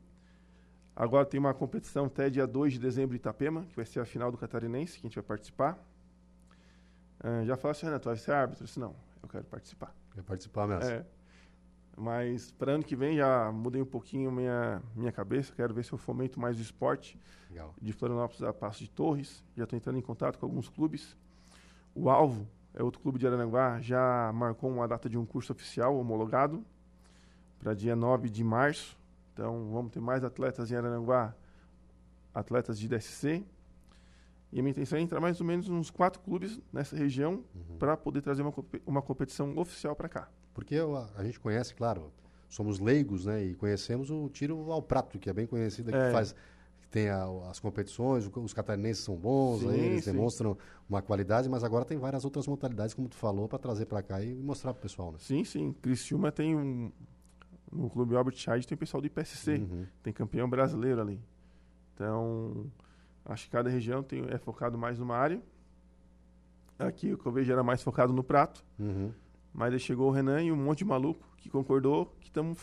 Agora 0.96 1.26
tem 1.26 1.40
uma 1.40 1.54
competição 1.54 2.06
até 2.06 2.30
dia 2.30 2.46
2 2.46 2.74
de 2.74 2.80
dezembro 2.80 3.16
em 3.16 3.18
Itapema, 3.18 3.64
que 3.66 3.76
vai 3.76 3.86
ser 3.86 4.00
a 4.02 4.06
final 4.06 4.30
do 4.32 4.38
Catarinense, 4.38 5.00
que 5.00 5.06
a 5.06 5.10
gente 5.10 5.16
vai 5.16 5.24
participar. 5.24 5.78
Ah, 7.20 7.44
já 7.46 7.56
falaram 7.56 7.72
assim, 7.72 7.86
Renato, 7.86 8.10
vai 8.10 8.18
ser 8.18 8.32
árbitro? 8.34 8.64
Eu 8.64 8.66
disse, 8.68 8.80
não, 8.80 8.96
eu 9.24 9.30
quero 9.30 9.46
participar. 9.46 9.96
Quer 10.14 10.24
participar 10.24 10.68
mesmo. 10.68 10.90
É. 10.90 11.06
Mas 11.96 12.52
para 12.52 12.74
ano 12.74 12.84
que 12.84 12.96
vem 12.96 13.18
já 13.18 13.52
mudei 13.52 13.82
um 13.82 13.86
pouquinho 13.86 14.32
minha, 14.32 14.82
minha 14.96 15.12
cabeça, 15.12 15.54
quero 15.56 15.74
ver 15.74 15.84
se 15.86 15.94
eu 15.94 15.98
fomento 15.98 16.40
mais 16.40 16.58
o 16.58 16.62
esporte. 16.62 17.18
Legal. 17.50 17.74
De 17.82 17.94
Florianópolis 17.94 18.42
a 18.44 18.54
Passo 18.54 18.80
de 18.80 18.90
Torres, 18.90 19.44
já 19.56 19.64
estou 19.66 19.78
entrando 19.78 19.98
em 20.00 20.02
contato 20.02 20.40
com 20.40 20.46
alguns 20.46 20.68
clubes. 20.70 21.16
O 21.94 22.10
Alvo 22.10 22.48
é 22.74 22.82
outro 22.84 23.02
clube 23.02 23.20
de 23.20 23.28
Araranguá, 23.28 23.80
já 23.82 24.32
marcou 24.34 24.70
uma 24.70 24.88
data 24.88 25.10
de 25.10 25.18
um 25.18 25.26
curso 25.26 25.52
oficial 25.52 25.98
homologado 25.98 26.64
para 27.60 27.74
dia 27.74 27.96
9 27.96 28.30
de 28.30 28.44
março. 28.44 28.98
Então 29.34 29.70
vamos 29.72 29.92
ter 29.92 30.00
mais 30.00 30.24
atletas 30.24 30.72
em 30.72 30.76
Araranguá, 30.76 31.34
atletas 32.34 32.80
de 32.80 32.88
DSC. 32.88 33.44
E 34.52 34.60
a 34.60 34.62
minha 34.62 34.72
intenção 34.72 34.98
é 34.98 35.02
entrar 35.02 35.20
mais 35.22 35.40
ou 35.40 35.48
menos 35.48 35.70
uns 35.70 35.90
quatro 35.90 36.20
clubes 36.22 36.60
nessa 36.74 36.96
região 36.96 37.44
Uhum. 37.56 37.78
para 37.80 37.96
poder 37.96 38.22
trazer 38.22 38.42
uma, 38.42 38.54
uma 38.86 39.02
competição 39.02 39.58
oficial 39.58 39.96
para 39.96 40.10
cá. 40.10 40.30
Porque 40.54 40.76
a, 40.76 41.10
a 41.20 41.24
gente 41.24 41.40
conhece, 41.40 41.74
claro, 41.74 42.12
somos 42.50 42.78
leigos, 42.80 43.26
né? 43.26 43.42
E 43.46 43.56
conhecemos 43.56 44.10
o 44.12 44.28
tiro 44.28 44.70
ao 44.72 44.82
prato, 44.82 45.18
que 45.18 45.30
é 45.30 45.34
bem 45.34 45.48
conhecido, 45.48 45.90
que 45.92 45.98
É. 45.98 46.12
faz 46.12 46.34
que 46.34 46.40
tem 46.92 47.10
a- 47.10 47.26
as 47.50 47.60
competições, 47.60 48.28
o- 48.28 48.40
os 48.42 48.54
catarinenses 48.54 49.04
são 49.06 49.16
bons, 49.16 49.62
Sim, 49.62 49.70
aí 49.70 49.80
eles 49.80 50.04
sim. 50.04 50.12
demonstram 50.12 50.58
uma 50.90 51.02
qualidade, 51.02 51.48
mas 51.50 51.64
agora 51.64 51.86
tem 51.86 51.98
várias 51.98 52.26
outras 52.26 52.46
modalidades, 52.48 52.94
como 52.94 53.08
tu 53.08 53.16
falou, 53.16 53.48
para 53.48 53.58
trazer 53.58 53.86
para 53.86 54.04
cá 54.04 54.22
e 54.22 54.36
mostrar 54.36 54.74
pro 54.74 54.82
pessoal, 54.84 55.12
né? 55.14 55.18
Sim, 55.20 55.44
sim. 55.46 55.74
Criciúma 55.82 56.32
tem 56.32 56.56
um. 56.56 56.92
No 57.72 57.90
Clube 57.90 58.14
Albert 58.16 58.36
Scheid 58.36 58.68
tem 58.68 58.78
pessoal 58.78 59.00
do 59.00 59.08
IPSC. 59.08 59.54
Uhum. 59.60 59.86
Tem 60.04 60.12
campeão 60.12 60.50
brasileiro 60.50 61.00
ali. 61.00 61.22
Então, 61.96 62.70
acho 63.24 63.46
que 63.46 63.52
cada 63.52 63.70
região 63.70 64.04
tem, 64.04 64.26
é 64.30 64.38
focado 64.38 64.78
mais 64.78 65.00
numa 65.00 65.16
área. 65.16 65.42
Aqui 66.78 67.14
o 67.14 67.18
que 67.18 67.26
eu 67.26 67.32
vejo 67.32 67.52
era 67.52 67.64
mais 67.64 67.82
focado 67.82 68.12
no 68.12 68.24
prato. 68.24 68.66
Uhum. 68.78 69.12
Mas 69.54 69.72
aí 69.74 69.80
chegou 69.80 70.10
o 70.10 70.12
Renan 70.12 70.42
e 70.42 70.52
um 70.52 70.56
monte 70.58 70.80
de 70.80 70.86
maluco 70.86 71.26
que 71.38 71.50
concordou 71.50 72.08
que 72.20 72.28
estamos 72.28 72.60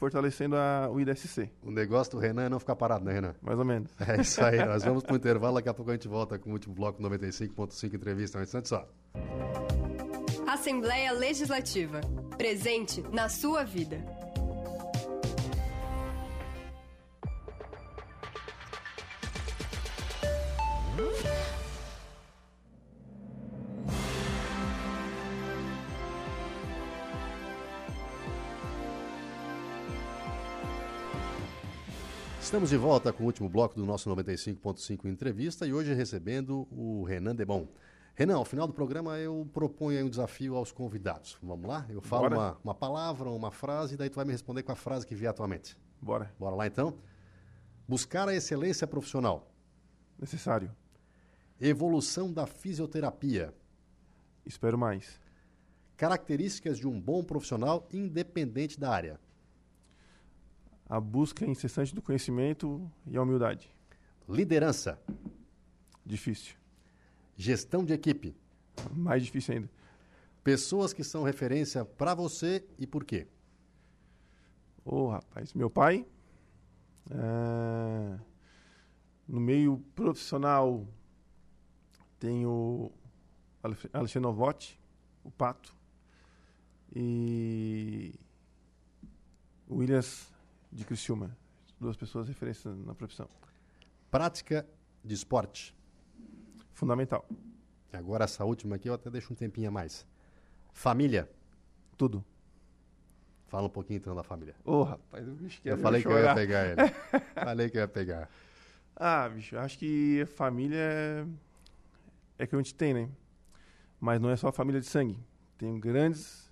fortalecendo 0.00 0.56
a, 0.56 0.88
o 0.90 0.98
IDSC. 0.98 1.50
O 1.62 1.70
negócio 1.70 2.12
do 2.12 2.18
Renan 2.18 2.44
é 2.44 2.48
não 2.48 2.58
ficar 2.58 2.74
parado, 2.74 3.04
né, 3.04 3.12
Renan? 3.12 3.34
Mais 3.42 3.58
ou 3.58 3.64
menos. 3.66 3.90
É 4.00 4.18
isso 4.18 4.42
aí, 4.42 4.56
nós 4.64 4.82
vamos 4.82 5.04
pro 5.04 5.14
intervalo, 5.14 5.56
daqui 5.56 5.68
a 5.68 5.74
pouco 5.74 5.90
a 5.90 5.94
gente 5.94 6.08
volta 6.08 6.38
com 6.38 6.48
o 6.48 6.52
último 6.54 6.74
bloco 6.74 7.02
95.5 7.02 7.94
entrevista, 7.94 8.38
um 8.38 8.42
instante 8.42 8.70
só. 8.70 8.88
Assembleia 10.46 11.12
Legislativa. 11.12 12.00
Presente 12.38 13.04
na 13.12 13.28
sua 13.28 13.62
vida. 13.62 14.02
Estamos 32.50 32.70
de 32.70 32.76
volta 32.76 33.12
com 33.12 33.22
o 33.22 33.26
último 33.26 33.48
bloco 33.48 33.76
do 33.76 33.86
nosso 33.86 34.10
95.5 34.10 35.04
entrevista 35.04 35.68
e 35.68 35.72
hoje 35.72 35.94
recebendo 35.94 36.66
o 36.72 37.04
Renan 37.04 37.32
Debon. 37.32 37.68
Renan, 38.16 38.38
ao 38.38 38.44
final 38.44 38.66
do 38.66 38.72
programa 38.72 39.16
eu 39.20 39.48
proponho 39.52 40.04
um 40.04 40.10
desafio 40.10 40.56
aos 40.56 40.72
convidados. 40.72 41.38
Vamos 41.40 41.68
lá? 41.68 41.86
Eu 41.88 42.00
falo 42.00 42.22
Bora. 42.22 42.34
uma, 42.36 42.58
uma 42.64 42.74
palavra, 42.74 43.30
uma 43.30 43.52
frase, 43.52 43.94
e 43.94 43.96
daí 43.96 44.10
tu 44.10 44.16
vai 44.16 44.24
me 44.24 44.32
responder 44.32 44.64
com 44.64 44.72
a 44.72 44.74
frase 44.74 45.06
que 45.06 45.14
vier 45.14 45.30
à 45.30 45.32
tua 45.32 45.46
mente. 45.46 45.78
Bora. 46.02 46.34
Bora 46.40 46.56
lá 46.56 46.66
então? 46.66 46.98
Buscar 47.86 48.28
a 48.28 48.34
excelência 48.34 48.84
profissional. 48.84 49.48
Necessário. 50.18 50.74
Evolução 51.60 52.32
da 52.32 52.48
fisioterapia. 52.48 53.54
Espero 54.44 54.76
mais. 54.76 55.20
Características 55.96 56.78
de 56.78 56.88
um 56.88 57.00
bom 57.00 57.22
profissional 57.22 57.86
independente 57.92 58.76
da 58.76 58.90
área. 58.90 59.20
A 60.90 60.98
busca 60.98 61.46
incessante 61.46 61.94
do 61.94 62.02
conhecimento 62.02 62.90
e 63.06 63.16
a 63.16 63.22
humildade. 63.22 63.70
Liderança. 64.28 65.00
Difícil. 66.04 66.56
Gestão 67.36 67.84
de 67.84 67.92
equipe. 67.92 68.34
mais 68.92 69.22
difícil 69.24 69.54
ainda. 69.54 69.70
Pessoas 70.42 70.92
que 70.92 71.04
são 71.04 71.22
referência 71.22 71.84
para 71.84 72.12
você 72.14 72.64
e 72.76 72.86
por 72.88 73.04
quê? 73.04 73.28
Ô, 74.84 75.08
rapaz, 75.08 75.54
meu 75.54 75.70
pai. 75.70 76.04
é, 77.10 78.18
no 79.28 79.38
meio 79.40 79.78
profissional, 79.94 80.84
tem 82.18 82.44
o 82.46 82.90
Alex- 83.62 83.86
Alexandre 83.92 84.26
Novotti, 84.28 84.80
o 85.22 85.30
Pato. 85.30 85.72
E 86.94 88.12
Williams 89.70 90.32
de 90.70 90.84
Criciúma. 90.84 91.36
Duas 91.78 91.96
pessoas 91.96 92.28
referências 92.28 92.76
na 92.84 92.94
profissão. 92.94 93.28
Prática 94.10 94.66
de 95.04 95.14
esporte. 95.14 95.74
Fundamental. 96.72 97.26
Agora 97.92 98.24
essa 98.24 98.44
última 98.44 98.76
aqui 98.76 98.88
eu 98.88 98.94
até 98.94 99.10
deixo 99.10 99.32
um 99.32 99.36
tempinho 99.36 99.68
a 99.68 99.70
mais. 99.70 100.06
Família. 100.72 101.28
Tudo. 101.96 102.24
Fala 103.46 103.66
um 103.66 103.70
pouquinho 103.70 103.96
então 103.96 104.14
da 104.14 104.22
família. 104.22 104.54
Ô, 104.64 104.84
rapaz, 104.84 105.26
o 105.26 105.32
bicho 105.32 105.60
quer 105.60 105.72
Eu 105.72 105.78
falei 105.78 106.02
que 106.02 106.08
eu 106.08 106.18
ia 106.18 106.34
pegar 106.34 106.66
ele. 106.66 106.76
falei 107.34 107.70
que 107.70 107.76
eu 107.76 107.80
ia 107.80 107.88
pegar. 107.88 108.30
Ah, 108.94 109.28
bicho, 109.28 109.56
acho 109.56 109.78
que 109.78 110.22
a 110.22 110.26
família 110.26 110.78
é... 110.78 111.26
é 112.38 112.46
que 112.46 112.54
a 112.54 112.58
gente 112.58 112.74
tem, 112.74 112.94
né? 112.94 113.10
Mas 113.98 114.20
não 114.20 114.30
é 114.30 114.36
só 114.36 114.48
a 114.48 114.52
família 114.52 114.80
de 114.80 114.86
sangue. 114.86 115.18
Tenho 115.58 115.78
grandes 115.78 116.49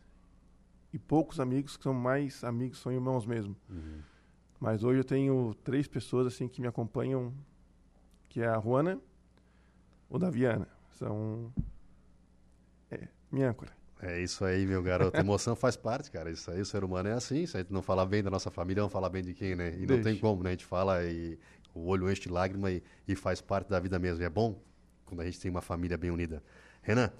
e 0.92 0.98
poucos 0.98 1.38
amigos 1.38 1.76
que 1.76 1.82
são 1.82 1.94
mais 1.94 2.42
amigos, 2.44 2.78
são 2.78 2.92
irmãos 2.92 3.26
mesmo. 3.26 3.56
Mas 4.60 4.82
hoje 4.82 5.00
eu 5.00 5.04
tenho 5.04 5.54
três 5.62 5.86
pessoas 5.86 6.26
assim 6.26 6.48
que 6.48 6.60
me 6.60 6.66
acompanham, 6.66 7.32
que 8.28 8.40
é 8.40 8.48
a 8.48 8.60
Juana, 8.60 9.00
o 10.08 10.18
Daviana. 10.18 10.68
São 10.90 11.52
é, 12.90 13.08
minha 13.30 13.50
âncora. 13.50 13.78
É 14.00 14.20
isso 14.20 14.44
aí, 14.44 14.64
meu 14.64 14.82
garoto. 14.82 15.16
Emoção 15.18 15.56
faz 15.56 15.76
parte, 15.76 16.10
cara. 16.10 16.30
Isso 16.30 16.50
aí, 16.50 16.60
o 16.60 16.64
ser 16.64 16.84
humano 16.84 17.08
é 17.08 17.12
assim. 17.12 17.46
Se 17.46 17.56
a 17.56 17.60
gente 17.60 17.72
não 17.72 17.82
falar 17.82 18.06
bem 18.06 18.22
da 18.22 18.30
nossa 18.30 18.50
família, 18.50 18.82
vamos 18.82 18.92
falar 18.92 19.08
bem 19.08 19.22
de 19.22 19.34
quem, 19.34 19.56
né? 19.56 19.74
E 19.74 19.80
não 19.80 19.86
Deixa. 19.86 20.04
tem 20.04 20.18
como, 20.18 20.42
né? 20.42 20.50
A 20.50 20.52
gente 20.52 20.64
fala 20.64 21.04
e 21.04 21.38
o 21.74 21.86
olho 21.86 22.10
enche 22.10 22.22
de 22.22 22.28
lágrima 22.28 22.70
e, 22.70 22.82
e 23.06 23.16
faz 23.16 23.40
parte 23.40 23.68
da 23.68 23.80
vida 23.80 23.98
mesmo. 23.98 24.22
E 24.22 24.24
é 24.24 24.30
bom 24.30 24.60
quando 25.04 25.20
a 25.20 25.24
gente 25.24 25.40
tem 25.40 25.50
uma 25.50 25.60
família 25.60 25.96
bem 25.96 26.10
unida. 26.10 26.42
Renan, 26.80 27.12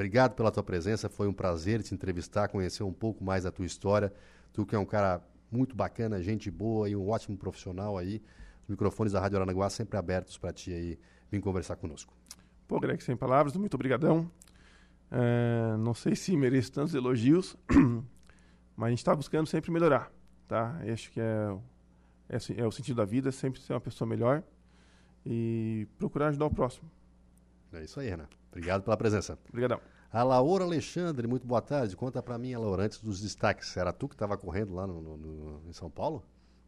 obrigado 0.00 0.34
pela 0.34 0.50
tua 0.50 0.62
presença. 0.62 1.10
Foi 1.10 1.28
um 1.28 1.32
prazer 1.32 1.82
te 1.82 1.94
entrevistar, 1.94 2.48
conhecer 2.48 2.82
um 2.82 2.92
pouco 2.92 3.22
mais 3.22 3.44
da 3.44 3.52
tua 3.52 3.66
história. 3.66 4.10
Tu 4.52 4.64
que 4.64 4.74
é 4.74 4.78
um 4.78 4.86
cara 4.86 5.22
muito 5.50 5.76
bacana, 5.76 6.22
gente 6.22 6.50
boa 6.50 6.88
e 6.88 6.96
um 6.96 7.06
ótimo 7.08 7.36
profissional 7.36 7.98
aí. 7.98 8.22
Os 8.62 8.68
microfones 8.68 9.12
da 9.12 9.20
Rádio 9.20 9.36
Aranaguá 9.36 9.68
sempre 9.68 9.98
abertos 9.98 10.38
para 10.38 10.52
ti 10.54 10.72
aí 10.72 10.98
vir 11.30 11.40
conversar 11.40 11.76
conosco. 11.76 12.14
Pô, 12.66 12.80
Greg, 12.80 13.02
sem 13.04 13.14
palavras, 13.16 13.54
muito 13.56 13.74
obrigadão. 13.74 14.30
É, 15.10 15.76
não 15.76 15.92
sei 15.92 16.16
se 16.16 16.34
mereço 16.36 16.72
tantos 16.72 16.94
elogios, 16.94 17.56
mas 18.76 18.86
a 18.86 18.90
gente 18.90 18.98
está 19.00 19.14
buscando 19.14 19.46
sempre 19.48 19.70
melhorar, 19.70 20.10
tá? 20.48 20.80
Eu 20.84 20.94
acho 20.94 21.10
que 21.10 21.20
é, 21.20 21.50
o- 21.50 21.60
é, 22.28 22.60
é 22.62 22.66
o 22.66 22.70
sentido 22.70 22.96
da 22.96 23.04
vida, 23.04 23.30
sempre 23.32 23.60
ser 23.60 23.72
uma 23.74 23.80
pessoa 23.80 24.08
melhor 24.08 24.42
e 25.26 25.86
procurar 25.98 26.28
ajudar 26.28 26.46
o 26.46 26.50
próximo. 26.54 26.88
É 27.72 27.82
isso 27.84 27.98
aí, 28.00 28.08
Renan. 28.08 28.28
Obrigado 28.50 28.82
pela 28.82 28.96
presença. 28.96 29.38
Obrigadão. 29.48 29.80
A 30.12 30.22
Laura 30.24 30.64
Alexandre, 30.64 31.26
muito 31.28 31.46
boa 31.46 31.62
tarde. 31.62 31.96
Conta 31.96 32.20
pra 32.22 32.36
mim, 32.36 32.54
Laura, 32.56 32.84
antes 32.84 33.00
dos 33.00 33.20
destaques. 33.20 33.76
Era 33.76 33.92
tu 33.92 34.08
que 34.08 34.14
estava 34.14 34.36
correndo 34.36 34.74
lá 34.74 34.86
no, 34.86 35.00
no- 35.00 35.16
no- 35.16 35.62
em 35.68 35.72
São 35.72 35.88
Paulo? 35.88 36.24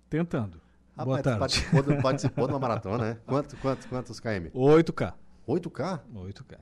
Tentando. 0.09 0.61
Boa 0.95 1.17
Rapaz, 1.17 1.21
tu 1.21 1.25
tarde. 1.25 1.39
Participou, 1.41 1.83
do- 1.83 2.03
participou 2.03 2.47
de 2.47 2.53
uma 2.53 2.59
maratona, 2.61 2.99
né? 2.99 3.19
Quanto, 3.27 3.57
quanto, 3.57 3.89
quantos 3.89 4.21
km? 4.21 4.49
8K. 4.55 5.15
8K? 5.49 6.01
8K. 6.15 6.59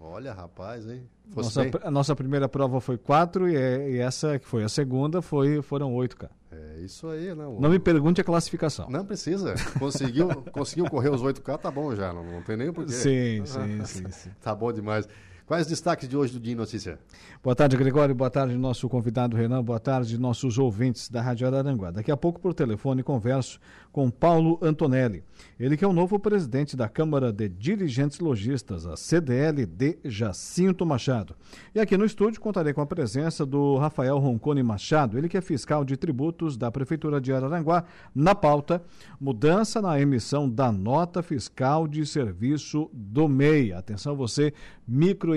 Olha, 0.00 0.32
rapaz, 0.32 0.88
hein? 0.88 1.02
Fosse 1.30 1.58
Nossa, 1.58 1.80
a 1.86 1.90
nossa 1.90 2.14
primeira 2.16 2.48
prova 2.48 2.80
foi 2.80 2.96
4 2.98 3.48
e, 3.48 3.54
e 3.94 3.98
essa 3.98 4.38
que 4.38 4.46
foi 4.46 4.62
a 4.62 4.68
segunda 4.68 5.20
foi, 5.20 5.60
foram 5.62 5.92
8K. 5.94 6.28
É 6.52 6.80
isso 6.80 7.08
aí, 7.08 7.34
né? 7.34 7.44
O- 7.46 7.60
Não 7.60 7.70
me 7.70 7.78
pergunte 7.78 8.20
a 8.20 8.24
classificação. 8.24 8.88
Não 8.88 9.04
precisa. 9.04 9.54
Conseguiu, 9.78 10.28
conseguiu 10.52 10.88
correr 10.88 11.10
os 11.10 11.22
8K, 11.22 11.58
tá 11.58 11.70
bom 11.70 11.94
já. 11.94 12.12
Não, 12.12 12.22
não 12.24 12.42
tem 12.42 12.56
nem 12.56 12.72
porquê. 12.72 12.92
Sim, 12.92 13.42
sim, 13.46 13.84
sim, 13.84 14.10
sim. 14.10 14.30
Tá 14.40 14.54
bom 14.54 14.72
demais. 14.72 15.08
Quais 15.46 15.62
os 15.62 15.68
destaques 15.68 16.08
de 16.08 16.16
hoje 16.16 16.32
do 16.32 16.40
Dia 16.40 16.54
em 16.54 16.56
Notícia? 16.56 16.98
Boa 17.40 17.54
tarde, 17.54 17.76
Gregório. 17.76 18.12
Boa 18.12 18.28
tarde, 18.28 18.56
nosso 18.56 18.88
convidado 18.88 19.36
Renan. 19.36 19.62
Boa 19.62 19.78
tarde, 19.78 20.18
nossos 20.18 20.58
ouvintes 20.58 21.08
da 21.08 21.22
Rádio 21.22 21.46
Araranguá. 21.46 21.92
Daqui 21.92 22.10
a 22.10 22.16
pouco, 22.16 22.40
por 22.40 22.52
telefone, 22.52 23.00
converso 23.04 23.60
com 23.92 24.10
Paulo 24.10 24.58
Antonelli. 24.60 25.22
Ele 25.58 25.76
que 25.76 25.84
é 25.84 25.88
o 25.88 25.92
novo 25.92 26.18
presidente 26.18 26.76
da 26.76 26.88
Câmara 26.88 27.32
de 27.32 27.48
Dirigentes 27.48 28.18
Logistas, 28.18 28.86
a 28.86 28.96
CDL 28.96 29.64
de 29.64 29.98
Jacinto 30.04 30.84
Machado. 30.84 31.36
E 31.72 31.78
aqui 31.78 31.96
no 31.96 32.04
estúdio 32.04 32.40
contarei 32.40 32.72
com 32.74 32.80
a 32.80 32.86
presença 32.86 33.46
do 33.46 33.76
Rafael 33.76 34.18
Roncone 34.18 34.64
Machado, 34.64 35.16
ele 35.16 35.28
que 35.28 35.36
é 35.36 35.40
fiscal 35.40 35.84
de 35.84 35.96
tributos 35.96 36.56
da 36.56 36.72
Prefeitura 36.72 37.20
de 37.20 37.32
Araranguá. 37.32 37.84
Na 38.12 38.34
pauta, 38.34 38.82
mudança 39.20 39.80
na 39.80 39.98
emissão 40.00 40.50
da 40.50 40.72
nota 40.72 41.22
fiscal 41.22 41.86
de 41.86 42.04
serviço 42.04 42.90
do 42.92 43.28
MEI. 43.28 43.72
Atenção 43.72 44.16
você, 44.16 44.52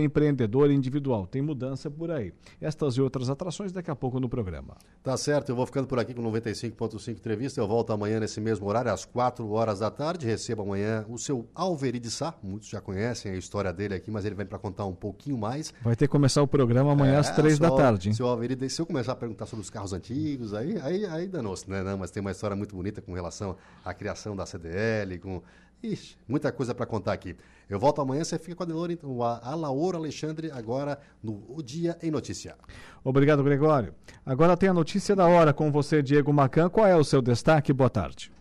microempreendedor 0.03 0.71
individual. 0.71 1.27
Tem 1.27 1.41
mudança 1.41 1.89
por 1.89 2.11
aí. 2.11 2.33
Estas 2.61 2.95
e 2.95 3.01
outras 3.01 3.29
atrações 3.29 3.71
daqui 3.71 3.89
a 3.91 3.95
pouco 3.95 4.19
no 4.19 4.29
programa. 4.29 4.75
Tá 5.03 5.15
certo, 5.17 5.49
eu 5.49 5.55
vou 5.55 5.65
ficando 5.65 5.87
por 5.87 5.99
aqui 5.99 6.13
com 6.13 6.21
95.5 6.23 7.09
entrevista. 7.11 7.59
Eu 7.59 7.67
volto 7.67 7.91
amanhã 7.91 8.19
nesse 8.19 8.39
mesmo 8.39 8.67
horário, 8.67 8.91
às 8.91 9.05
4 9.05 9.49
horas 9.51 9.79
da 9.79 9.89
tarde. 9.91 10.25
Recebo 10.25 10.61
amanhã 10.61 11.05
o 11.09 11.17
seu 11.17 11.47
Alveri 11.53 11.99
de 11.99 12.09
Sá. 12.11 12.33
Muitos 12.43 12.69
já 12.69 12.81
conhecem 12.81 13.31
a 13.31 13.35
história 13.35 13.71
dele 13.73 13.95
aqui, 13.95 14.11
mas 14.11 14.25
ele 14.25 14.35
vem 14.35 14.45
para 14.45 14.57
contar 14.59 14.85
um 14.85 14.93
pouquinho 14.95 15.37
mais. 15.37 15.73
Vai 15.81 15.95
ter 15.95 16.07
que 16.07 16.11
começar 16.11 16.41
o 16.41 16.47
programa 16.47 16.91
amanhã 16.91 17.19
às 17.19 17.29
É, 17.29 17.33
três 17.33 17.59
da 17.59 17.67
seu- 17.67 17.77
tarde. 17.77 18.09
Hein? 18.09 18.13
Seu 18.15 18.27
Alveri, 18.27 18.69
se 18.69 18.81
eu 18.81 18.85
começar 18.85 19.13
a 19.13 19.15
perguntar 19.15 19.45
sobre 19.45 19.63
os 19.63 19.69
carros 19.69 19.93
antigos, 19.93 20.53
aí, 20.53 20.77
aí, 20.81 21.05
aí 21.05 21.27
danou-se, 21.27 21.69
né? 21.69 21.81
Não, 21.83 21.97
mas 21.97 22.11
tem 22.11 22.21
uma 22.21 22.31
história 22.31 22.55
muito 22.55 22.75
bonita 22.75 23.01
com 23.01 23.13
relação 23.13 23.55
à 23.83 23.93
criação 23.93 24.35
da 24.35 24.45
CDL, 24.45 25.17
com. 25.19 25.41
Ixi, 25.81 26.17
muita 26.27 26.51
coisa 26.51 26.75
para 26.75 26.85
contar 26.85 27.13
aqui. 27.13 27.35
Eu 27.69 27.79
volto 27.79 28.01
amanhã, 28.01 28.23
você 28.23 28.37
fica 28.37 28.55
com 28.55 28.63
a 28.63 28.65
Delor, 28.65 28.91
então, 28.91 29.21
a, 29.23 29.39
a 29.41 29.55
Laura 29.55 29.97
Alexandre, 29.97 30.51
agora 30.51 30.99
no 31.23 31.43
O 31.47 31.61
Dia 31.61 31.97
em 32.01 32.11
Notícia. 32.11 32.57
Obrigado, 33.03 33.43
Gregório. 33.43 33.93
Agora 34.25 34.57
tem 34.57 34.69
a 34.69 34.73
notícia 34.73 35.15
da 35.15 35.27
hora 35.27 35.53
com 35.53 35.71
você, 35.71 36.01
Diego 36.01 36.33
Macan. 36.33 36.69
Qual 36.69 36.85
é 36.85 36.95
o 36.95 37.03
seu 37.03 37.21
destaque? 37.21 37.71
Boa 37.71 37.89
tarde. 37.89 38.31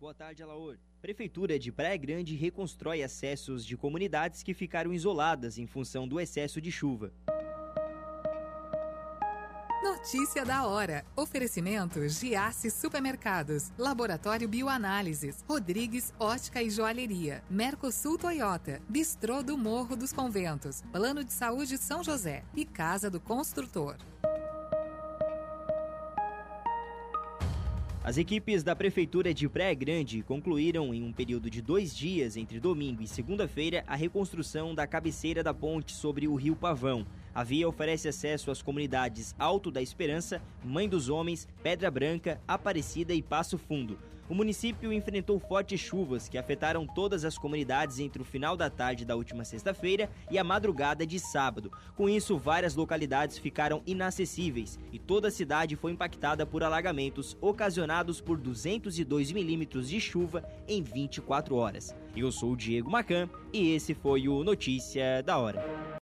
Boa 0.00 0.14
tarde, 0.14 0.42
Alaor. 0.42 0.76
Prefeitura 1.00 1.58
de 1.60 1.70
Praia 1.70 1.96
Grande 1.96 2.34
reconstrói 2.34 3.04
acessos 3.04 3.64
de 3.64 3.76
comunidades 3.76 4.42
que 4.42 4.52
ficaram 4.52 4.92
isoladas 4.92 5.56
em 5.58 5.66
função 5.66 6.08
do 6.08 6.18
excesso 6.18 6.60
de 6.60 6.72
chuva. 6.72 7.12
Notícia 9.98 10.44
da 10.44 10.64
hora. 10.64 11.04
Oferecimento 11.16 12.08
Giasse 12.08 12.70
Supermercados, 12.70 13.72
Laboratório 13.76 14.48
Bioanálises, 14.48 15.44
Rodrigues 15.46 16.14
Ótica 16.20 16.62
e 16.62 16.70
Joalheria, 16.70 17.42
Mercosul 17.50 18.16
Toyota, 18.16 18.80
Bistrô 18.88 19.42
do 19.42 19.58
Morro 19.58 19.96
dos 19.96 20.12
Conventos, 20.12 20.82
Plano 20.92 21.24
de 21.24 21.32
Saúde 21.32 21.76
São 21.76 22.04
José 22.04 22.44
e 22.54 22.64
Casa 22.64 23.10
do 23.10 23.18
Construtor. 23.18 23.96
As 28.04 28.16
equipes 28.16 28.62
da 28.62 28.74
Prefeitura 28.74 29.34
de 29.34 29.48
Praia 29.48 29.74
Grande 29.74 30.22
concluíram 30.22 30.94
em 30.94 31.02
um 31.02 31.12
período 31.12 31.50
de 31.50 31.60
dois 31.60 31.94
dias, 31.94 32.36
entre 32.36 32.60
domingo 32.60 33.02
e 33.02 33.06
segunda-feira, 33.06 33.84
a 33.86 33.96
reconstrução 33.96 34.74
da 34.74 34.86
cabeceira 34.86 35.42
da 35.42 35.52
ponte 35.52 35.92
sobre 35.92 36.28
o 36.28 36.36
Rio 36.36 36.56
Pavão. 36.56 37.04
A 37.34 37.44
via 37.44 37.68
oferece 37.68 38.08
acesso 38.08 38.50
às 38.50 38.62
comunidades 38.62 39.34
Alto 39.38 39.70
da 39.70 39.82
Esperança, 39.82 40.42
Mãe 40.64 40.88
dos 40.88 41.08
Homens, 41.08 41.48
Pedra 41.62 41.90
Branca, 41.90 42.40
Aparecida 42.46 43.14
e 43.14 43.22
Passo 43.22 43.58
Fundo. 43.58 43.98
O 44.28 44.34
município 44.34 44.92
enfrentou 44.92 45.38
fortes 45.38 45.80
chuvas 45.80 46.28
que 46.28 46.36
afetaram 46.36 46.86
todas 46.86 47.24
as 47.24 47.38
comunidades 47.38 47.98
entre 47.98 48.20
o 48.20 48.24
final 48.24 48.58
da 48.58 48.68
tarde 48.68 49.04
da 49.04 49.16
última 49.16 49.42
sexta-feira 49.42 50.10
e 50.30 50.38
a 50.38 50.44
madrugada 50.44 51.06
de 51.06 51.18
sábado. 51.18 51.72
Com 51.96 52.08
isso, 52.08 52.36
várias 52.36 52.74
localidades 52.74 53.38
ficaram 53.38 53.82
inacessíveis 53.86 54.78
e 54.92 54.98
toda 54.98 55.28
a 55.28 55.30
cidade 55.30 55.76
foi 55.76 55.92
impactada 55.92 56.44
por 56.44 56.62
alagamentos 56.62 57.38
ocasionados 57.40 58.20
por 58.20 58.36
202 58.36 59.32
milímetros 59.32 59.88
de 59.88 59.98
chuva 59.98 60.44
em 60.68 60.82
24 60.82 61.56
horas. 61.56 61.96
Eu 62.14 62.30
sou 62.30 62.52
o 62.52 62.56
Diego 62.56 62.90
Macan 62.90 63.30
e 63.50 63.70
esse 63.70 63.94
foi 63.94 64.28
o 64.28 64.44
Notícia 64.44 65.22
da 65.22 65.38
Hora. 65.38 65.88